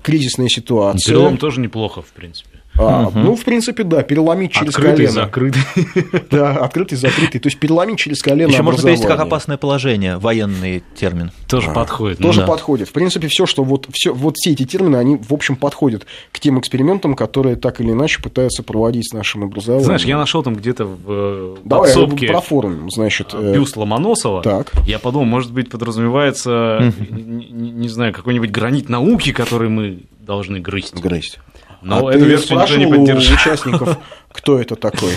[0.03, 1.13] кризисная ситуация.
[1.13, 2.56] Перелом тоже неплохо, в принципе.
[2.77, 5.11] А, Ну, в принципе, да, переломить через Открытый, колено.
[5.11, 5.61] закрытый.
[6.31, 7.39] Да, открытый, закрытый.
[7.39, 11.31] То есть переломить через колено Еще можно перевести как опасное положение, военный термин.
[11.47, 12.19] Тоже подходит.
[12.19, 12.47] Тоже да.
[12.47, 12.89] подходит.
[12.89, 16.39] В принципе, все, что вот, все, вот все эти термины, они, в общем, подходят к
[16.39, 19.85] тем экспериментам, которые так или иначе пытаются проводить с нашим образованием.
[19.85, 23.33] Знаешь, я нашел там где-то в э, Давай подсобке про форум, значит.
[23.33, 24.41] э, бюст Ломоносова.
[24.43, 24.71] Так.
[24.85, 30.93] Я подумал, может быть, подразумевается, не знаю, какой-нибудь гранит науки, который мы должны грызть.
[30.95, 31.39] Грызть.
[31.81, 33.35] Но а эту ты версию никто не поддержал.
[33.35, 33.97] участников,
[34.31, 35.11] кто это такой?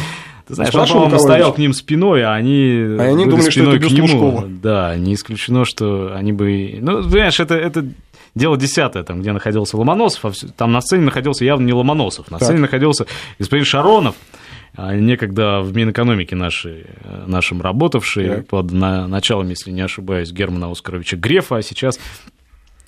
[0.46, 3.76] Ты знаешь, он, по-моему, стоял к ним спиной, а они, А они думали, что спиной
[3.76, 4.06] это к нему.
[4.06, 4.46] Лужкова.
[4.48, 6.78] Да, не исключено, что они бы...
[6.80, 7.86] Ну, понимаешь, это, это
[8.34, 12.38] дело десятое, там, где находился Ломоносов, а там на сцене находился явно не Ломоносов, на
[12.38, 12.46] Так.
[12.46, 13.06] сцене находился
[13.38, 14.16] господин Шаронов,
[14.76, 18.46] а, некогда в Минэкономике нашей, э, нашим работавший Так.
[18.48, 21.98] под на- началом, если не ошибаюсь, Германа Оскаровича Грефа, а сейчас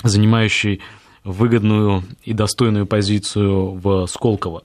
[0.02, 0.80] занимающий
[1.24, 4.62] выгодную и достойную позицию в Сколково.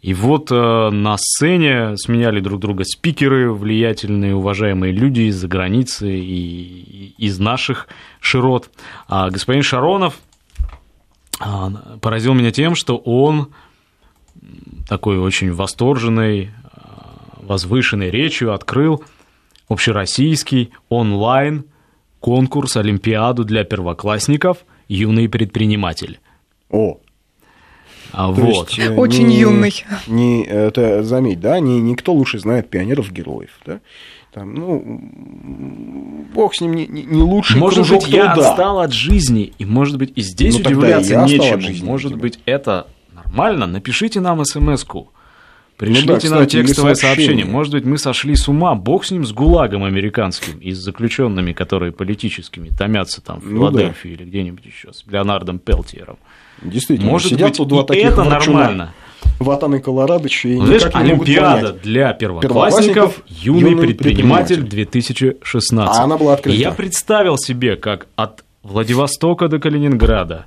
[0.00, 7.14] И вот э, на сцене сменяли друг друга спикеры, влиятельные, уважаемые люди из-за границы и
[7.18, 7.86] из наших
[8.18, 8.68] широт.
[9.06, 10.18] А господин Шаронов
[11.38, 13.50] а, поразил меня тем, что он
[14.88, 19.04] такой очень восторженной, а, возвышенной речью открыл
[19.68, 21.64] общероссийский онлайн
[22.18, 24.58] конкурс Олимпиаду для первоклассников
[24.92, 26.20] «Юный предприниматель».
[26.70, 26.98] О,
[28.12, 28.70] а То вот.
[28.70, 29.84] есть, э, Очень не- юный.
[30.06, 33.80] Не, это, заметь, да, не, никто лучше знает пионеров-героев, да.
[34.34, 35.00] Там, ну,
[36.34, 38.48] бог с ним, не, не- не лучший Может кружок быть, я труда.
[38.50, 41.60] отстал от жизни, и, может быть, и здесь Ну, и удивляться я от нечему.
[41.60, 43.66] жизни, может быть, это нормально?
[43.66, 45.10] Напишите нам смс-ку.
[45.82, 47.44] Пришлите Ну да, нам кстати, текстовое сообщение.
[47.44, 48.76] Может быть, мы сошли с ума.
[48.76, 53.64] Бог с ним, с ГУЛАГом американским и с заключенными, которые политическими томятся там в Ну
[53.64, 53.70] да.
[53.70, 56.18] Филадельфии или где-нибудь еще, с Леонардом Пелтиером.
[56.62, 58.94] Действительно, Может сидят быть, тут два таких это нормально.
[59.40, 61.82] Ватан и Колорадыч, и знаешь, никак не могут Олимпиада понять.
[61.82, 65.40] для первоклассников, Первоклассников, юный, юный предприниматель предприниматель.
[65.42, 65.96] 2016.
[65.98, 66.56] А она была открыта.
[66.56, 70.46] И я представил себе, как от Владивостока до Калининграда,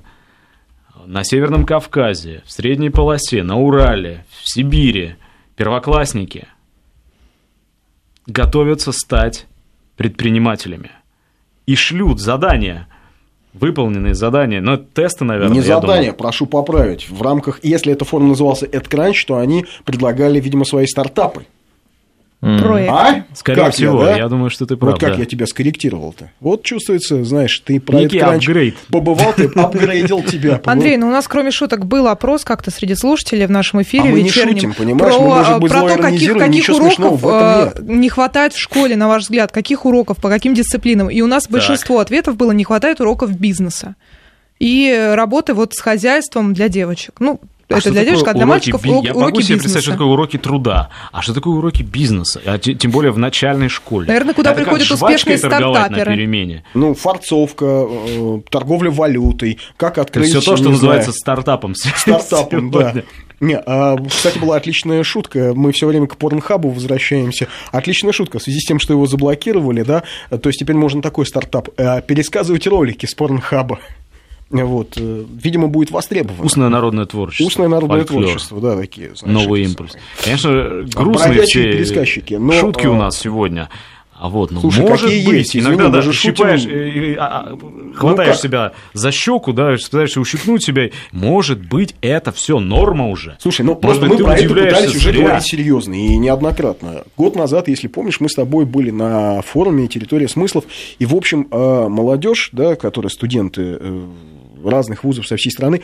[1.04, 5.16] на Северном Кавказе, в Средней полосе, на Урале, в Сибири
[5.56, 6.46] первоклассники
[8.26, 9.46] готовятся стать
[9.96, 10.90] предпринимателями.
[11.66, 12.86] И шлют задания,
[13.52, 15.80] выполненные задания, но это тесты, наверное, Не я думаю.
[15.80, 17.08] задание, прошу поправить.
[17.08, 21.46] В рамках, если эта форма назывался AdCrunch, то они предлагали, видимо, свои стартапы.
[22.40, 22.92] Проект.
[22.92, 23.24] А?
[23.34, 24.28] Скорее Как всего, я, я, да?
[24.28, 24.92] думаю, что ты прав.
[24.92, 25.20] Вот как да.
[25.20, 26.30] я тебя скорректировал-то.
[26.40, 28.76] Вот чувствуется, знаешь, ты про Некий AdCrunch апгрейд.
[28.90, 30.60] побывал, ты апгрейдил тебя.
[30.66, 34.12] Андрей, ну у нас кроме шуток был опрос как-то среди слушателей в нашем эфире А
[34.12, 34.54] мы не вечернем.
[34.54, 35.14] шутим, понимаешь?
[35.14, 39.08] Про, Мы, может быть, про то, каких, каких уроков э, не хватает в школе, на
[39.08, 41.08] ваш взгляд, каких уроков, по каким дисциплинам.
[41.08, 43.96] И у нас большинство ответов было не хватает уроков бизнеса.
[44.58, 47.14] И работы вот с хозяйством для девочек.
[47.18, 49.40] Ну, А это что для девочек, а для уроки мальчиков би- урок- Я уроки могу
[49.40, 49.62] себе бизнеса.
[49.62, 50.90] представить, что такое уроки труда.
[51.12, 52.40] А что такое уроки бизнеса?
[52.46, 54.06] А те- тем более в начальной школе.
[54.06, 56.16] Наверное, куда Это приходят успешные торговать на стартаперы.
[56.16, 56.64] перемене.
[56.74, 60.28] Ну, фарцовка, э, торговля валютой, как открыть...
[60.28, 61.74] все то, что называется знаю, стартапом.
[61.96, 62.94] стартапом, да.
[63.38, 65.52] Не, а, кстати, была отличная шутка.
[65.54, 67.48] Мы все время к порнхабу возвращаемся.
[67.70, 70.04] Отличная шутка в связи с тем, что его заблокировали, да.
[70.30, 73.78] То есть теперь можно такой стартап э, пересказывать ролики с порнхаба.
[74.50, 76.44] Вот, э, видимо, будет востребовано.
[76.44, 77.46] Устное народное творчество.
[77.46, 79.14] Устное народное фольклор, творчество, да, такие.
[79.16, 79.96] знаешь, Новый импульс.
[80.22, 83.68] Конечно, грустные все пересказчики, но, шутки у а, нас сегодня.
[84.18, 85.50] А вот, ну, Слушай, может быть, есть?
[85.50, 86.34] Извини, иногда мы даже же шутим.
[86.36, 88.40] щипаешь, э, э, а, а, хватаешь как?
[88.40, 90.88] себя за щеку, да, пытаешься ущипнуть себя.
[91.12, 93.36] Может быть, это все норма уже.
[93.40, 95.24] Слушай, ну Может просто быть, мы про это пытались уже зря.
[95.24, 97.04] говорить серьезно и неоднократно.
[97.18, 100.64] Год назад, если помнишь, мы с тобой были на форуме «Территория смыслов»,
[100.98, 104.06] и, в общем, э, молодежь, да, которые студенты э,
[104.68, 105.82] разных вузов со всей страны,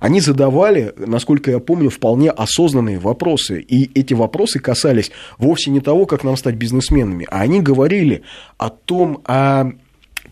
[0.00, 3.60] они задавали, насколько я помню, вполне осознанные вопросы.
[3.60, 8.22] И эти вопросы касались вовсе не того, как нам стать бизнесменами, а они говорили
[8.58, 9.72] о том, а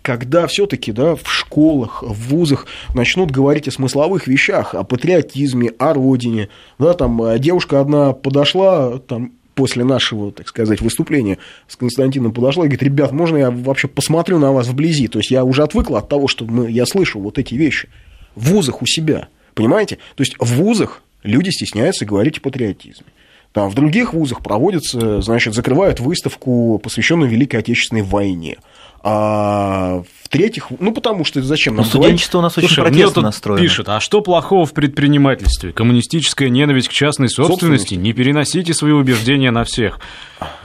[0.03, 5.93] когда все-таки да, в школах, в вузах начнут говорить о смысловых вещах, о патриотизме, о
[5.93, 6.49] родине,
[6.79, 11.39] да, там э, девушка одна подошла, там, после нашего, так сказать, выступления
[11.69, 15.09] с Константином подошла и говорит, ребят, можно я вообще посмотрю на вас вблизи?
[15.09, 17.89] То есть я уже отвыкла от того, что мы, я слышу вот эти вещи
[18.35, 19.97] в вузах у себя, понимаете?
[20.15, 23.07] То есть в вузах люди стесняются говорить о патриотизме.
[23.53, 28.59] Там в других вузах проводятся, значит, закрывают выставку, посвященную Великой Отечественной войне.
[29.03, 32.05] А в-третьих, ну потому что зачем нам Ну, говорить?
[32.21, 33.63] студенчество у нас очень Слушай, протестно настроено.
[33.63, 35.73] пишут, а что плохого в предпринимательстве?
[35.73, 37.51] Коммунистическая ненависть к частной собственности?
[37.61, 37.95] Собственности.
[37.95, 39.99] Не переносите свои убеждения на всех.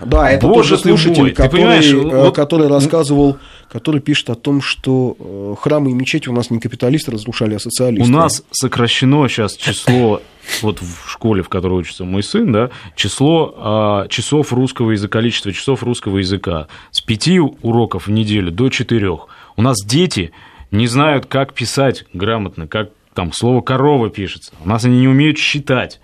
[0.04, 3.38] Да, это Боже тот же ты слушатель, мой, ты который, понимаешь, э, вот- который рассказывал,
[3.72, 7.60] который пишет о том, что э, храмы и мечети у нас не капиталисты разрушали, а
[7.60, 8.10] социалисты.
[8.10, 10.22] У нас сокращено сейчас число,
[10.62, 15.52] вот в школе, в которой учится мой сын, да, число а, часов русского языка, количество
[15.52, 19.28] часов русского языка с пяти уроков в неделю до четырех.
[19.56, 20.32] У нас дети
[20.72, 24.54] не знают, как писать грамотно, как там слово корова пишется.
[24.64, 26.00] У нас они не умеют считать.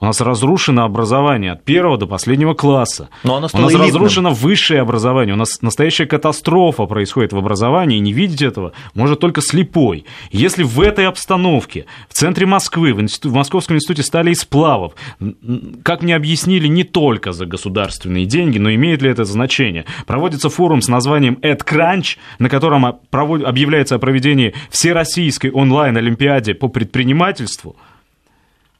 [0.00, 3.08] У нас разрушено образование от первого до последнего класса.
[3.22, 3.86] Но оно У стало нас элитным.
[3.92, 5.34] разрушено высшее образование.
[5.34, 10.04] У нас настоящая катастрофа происходит в образовании, и не видеть этого может только слепой.
[10.30, 14.92] Если в этой обстановке, в центре Москвы, в, институ- в Московском институте стали и сплавов,
[15.20, 19.84] м, м, как мне объяснили, не только за государственные деньги, но имеет ли это значение,
[20.06, 27.76] проводится форум с названием «EdCrunch», на котором провод- объявляется о проведении всероссийской онлайн-олимпиаде по предпринимательству–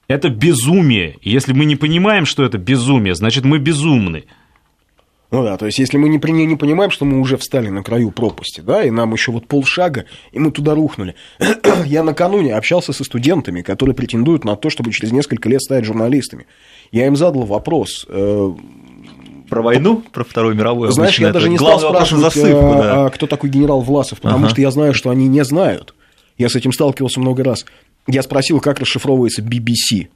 [0.08, 1.16] это безумие.
[1.22, 4.24] Если мы не понимаем, что это безумие, значит, мы безумны.
[5.30, 8.12] Ну да, то есть если мы не, не понимаем, что мы уже встали на краю
[8.12, 11.16] пропасти, да, и нам еще вот полшага, и мы туда рухнули.
[11.86, 16.46] Я накануне общался со студентами, которые претендуют на то, чтобы через несколько лет стать журналистами.
[16.92, 18.52] Я им задал вопрос, э,
[19.48, 20.92] Про войну, про Вторую мировую.
[20.92, 23.10] знаешь, я даже не стал спрашивать, засыпку, а, да.
[23.10, 24.50] кто такой генерал Власов, потому Ага.
[24.50, 25.94] что я знаю, что они не знают.
[26.38, 27.64] Я с этим сталкивался много раз.
[28.06, 30.08] Я спросил, как расшифровывается BBC.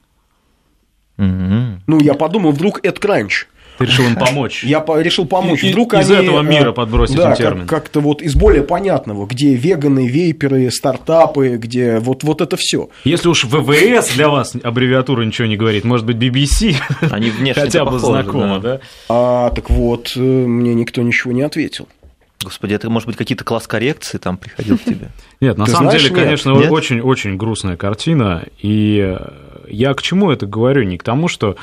[1.16, 1.82] Мгм.
[1.86, 3.46] Ну, я подумал, вдруг это кранч.
[3.78, 4.64] Ты решил им помочь.
[4.64, 5.62] Я по- решил помочь.
[5.62, 7.66] И- Вдруг из они, этого мира э, подбросить да, им как- термин.
[7.68, 12.88] Как-то вот из более понятного, где веганы, вейперы, стартапы, где вот, вот это все.
[13.04, 16.74] Если уж ВВС для вас аббревиатура ничего не говорит, может быть, BBC
[17.12, 18.74] Они внешне хотя бы похожи, знакомо, да.
[18.78, 18.80] да?
[19.08, 21.86] А так вот, э, мне никто ничего не ответил.
[22.42, 25.10] Господи, это, может быть, какие-то класс коррекции там приходил к тебе?
[25.40, 26.24] Нет, на Ты самом знаешь, деле, нет.
[26.24, 28.44] конечно, очень-очень грустная картина.
[28.60, 29.30] И э,
[29.68, 30.84] я к чему это говорю?
[30.84, 31.56] Не к тому, что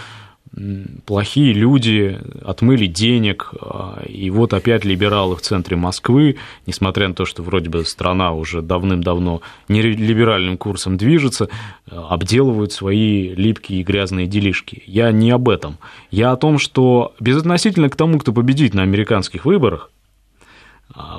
[1.06, 7.26] плохие люди отмыли денег, а, и вот опять либералы в центре Москвы, несмотря на то,
[7.26, 11.50] что вроде бы страна уже давным-давно не либеральным курсом движется,
[11.90, 14.84] э, обделывают свои липкие и грязные делишки.
[14.86, 15.78] Я не об этом.
[16.10, 19.92] Я о том, что безотносительно к тому, кто победит на американских выборах,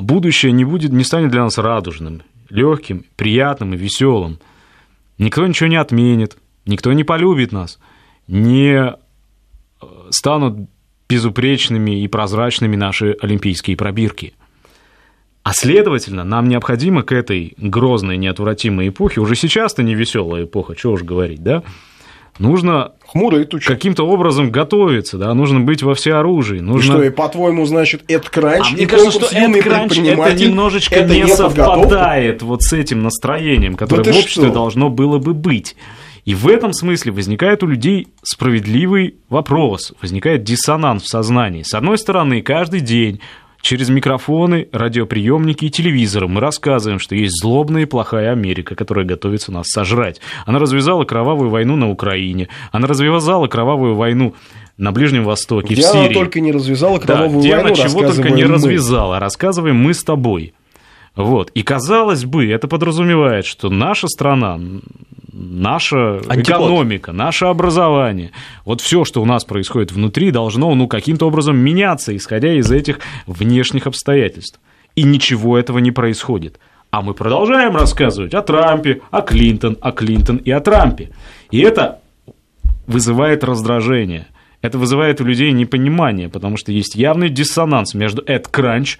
[0.00, 4.38] будущее не будет, не станет для нас радужным, легким, приятным и веселым.
[5.18, 7.78] Никто ничего не отменит, никто не полюбит нас,
[8.26, 8.94] не э,
[10.10, 10.68] станут
[11.08, 14.34] безупречными и прозрачными наши олимпийские пробирки.
[15.42, 20.94] А следовательно, нам необходимо к этой грозной, неотвратимой эпохе, уже сейчас-то не веселая эпоха, чего
[20.94, 21.62] уж говорить, да,
[22.38, 23.66] нужно Хмурые тучи.
[23.66, 26.94] каким-то образом готовиться, да, нужно быть во всеоружии, И нужно...
[26.94, 30.00] что, и по-твоему, значит, это кранч, А и мне кажется, что «Юный этот кранч это
[30.00, 31.64] предприниматель» немножечко это не подготовка?
[31.64, 34.52] совпадает вот с этим настроением, которое ты в обществе что?
[34.52, 35.76] должно было бы быть.
[36.24, 41.62] И в этом смысле возникает у людей справедливый вопрос, возникает диссонанс в сознании.
[41.62, 43.20] С одной стороны, каждый день
[43.66, 49.50] через микрофоны, радиоприемники и телевизоры мы рассказываем, что есть злобная и плохая Америка, которая готовится
[49.50, 50.20] нас сожрать.
[50.46, 54.34] Она развязала кровавую войну на Украине, она развязала кровавую войну
[54.78, 56.14] на Ближнем Востоке, Где в она Сирии.
[56.14, 58.52] только не развязала Да, кровавую где войну, она чего только не мы.
[58.54, 60.54] развязала, рассказываем мы с тобой.
[61.16, 61.50] Вот.
[61.50, 64.60] И казалось бы, это подразумевает, что наша страна,
[65.32, 66.40] наша Антипод.
[66.42, 68.32] экономика, наше образование,
[68.66, 73.00] вот все, что у нас происходит внутри, должно ну, каким-то образом меняться, исходя из этих
[73.26, 74.60] внешних обстоятельств.
[74.94, 76.60] И ничего этого не происходит.
[76.90, 81.10] А мы продолжаем рассказывать о Трампе, о Клинтон, о Клинтон и о Трампе.
[81.50, 82.00] И это
[82.86, 84.26] вызывает раздражение.
[84.62, 88.98] Это вызывает у людей непонимание, потому что есть явный диссонанс между Эд Кранч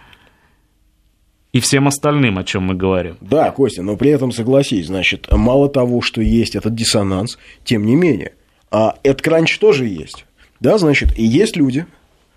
[1.57, 3.17] и всем остальным, о чем мы говорим.
[3.23, 7.97] Да, Костя, но при этом согласись, значит, мало того, что есть этот диссонанс, тем не
[7.97, 8.35] менее,
[8.71, 10.27] а этот кранч тоже есть.
[10.61, 11.87] Да, значит, и есть люди,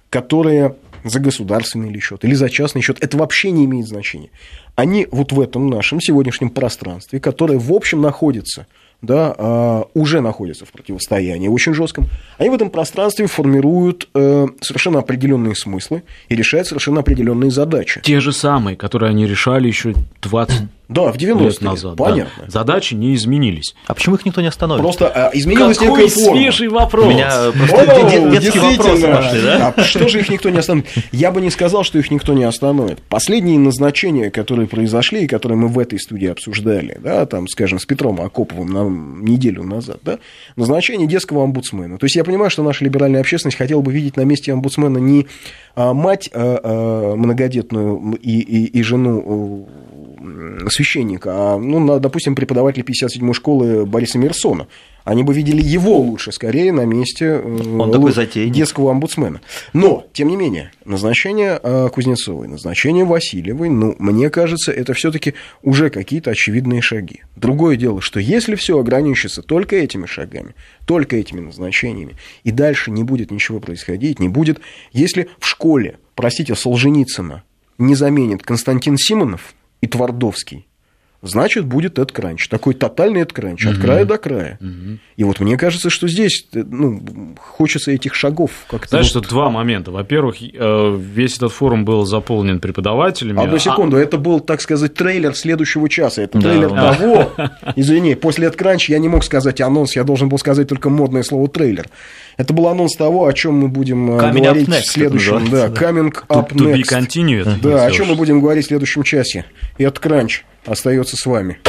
[0.10, 4.30] которые за государственный счет, или за частный счет, это вообще не имеет значения.
[4.76, 8.68] Они вот в этом нашем сегодняшнем пространстве, которое в общем находится,
[9.02, 15.00] да, а, уже находится в противостоянии очень жестком, они в этом пространстве формируют э, совершенно
[15.00, 18.02] определенные смыслы и решают совершенно определенные задачи.
[18.02, 21.96] Те же самые, которые они решали еще 20 Да, в 90-е лет назад.
[21.96, 22.04] да.
[22.04, 22.46] понятно.
[22.48, 23.76] Задачи не изменились.
[23.86, 24.82] А почему их никто не остановит?
[24.82, 26.40] Просто а, изменилась Какой некая форма.
[26.40, 27.06] свежий вопрос!
[27.06, 29.74] У меня О, просто де- детские вопросы пошли, да?
[29.78, 30.90] А что же их никто не остановит?
[31.12, 33.00] Я бы не сказал, что их никто не остановит.
[33.04, 37.86] Последние назначения, которые произошли и которые мы в этой студии обсуждали, да, там, скажем, с
[37.86, 40.18] Петром Акоповым на неделю назад, да,
[40.56, 42.00] назначение детского омбудсмена.
[42.00, 45.28] То есть я понимаю, что наша либеральная общественность хотела бы видеть на месте омбудсмена не
[45.76, 49.68] а, мать а, а, многодетную и, и, и жену
[50.20, 54.68] э, священника, а, ну, допустим, преподавателя 57-й школы Бориса Мерсона.
[55.04, 58.54] Они бы видели его лучше, скорее, на месте э, Он такой затейник.
[58.54, 59.42] детского омбудсмена.
[59.74, 65.90] Но, тем не менее, назначение э, Кузнецовой, назначение Васильевой, ну, мне кажется, это все-таки уже
[65.90, 67.24] какие-то очевидные шаги.
[67.36, 70.54] Другое дело, что если все ограничится только этими шагами,
[70.86, 74.62] только этими назначениями, и дальше не будет ничего происходить, не будет,
[74.94, 77.44] если в школе, простите, Солженицына
[77.80, 80.68] не заменит Константин Симонов и Твардовский,
[81.22, 82.48] значит, будет Эд Кранч.
[82.48, 84.58] Такой тотальный Эд Кранч, от края до края.
[85.18, 88.88] И вот мне кажется, что здесь э, ну, хочется этих шагов как-то...
[88.90, 89.92] Знаешь, вот- тут два момента.
[89.92, 93.42] Во-первых, э, весь этот форум был заполнен преподавателями.
[93.44, 96.22] Одну а- секунду, это был, так сказать, трейлер следующего часа.
[96.22, 96.94] Это Да, трейлер да.
[96.94, 97.32] того.
[97.76, 101.24] Извини, после Эд Кранч я не мог сказать анонс, я должен был сказать только модное
[101.24, 101.88] слово трейлер.
[102.38, 105.36] Это был анонс того, о чем мы будем э, Coming up говорить next, в следующем.
[105.36, 106.98] это Да, называется, coming To, up to be next.
[106.98, 107.60] continued.
[107.62, 109.44] Да, о чем мы будем говорить в следующем часе.
[109.78, 111.60] Эд Кранч остается с вами.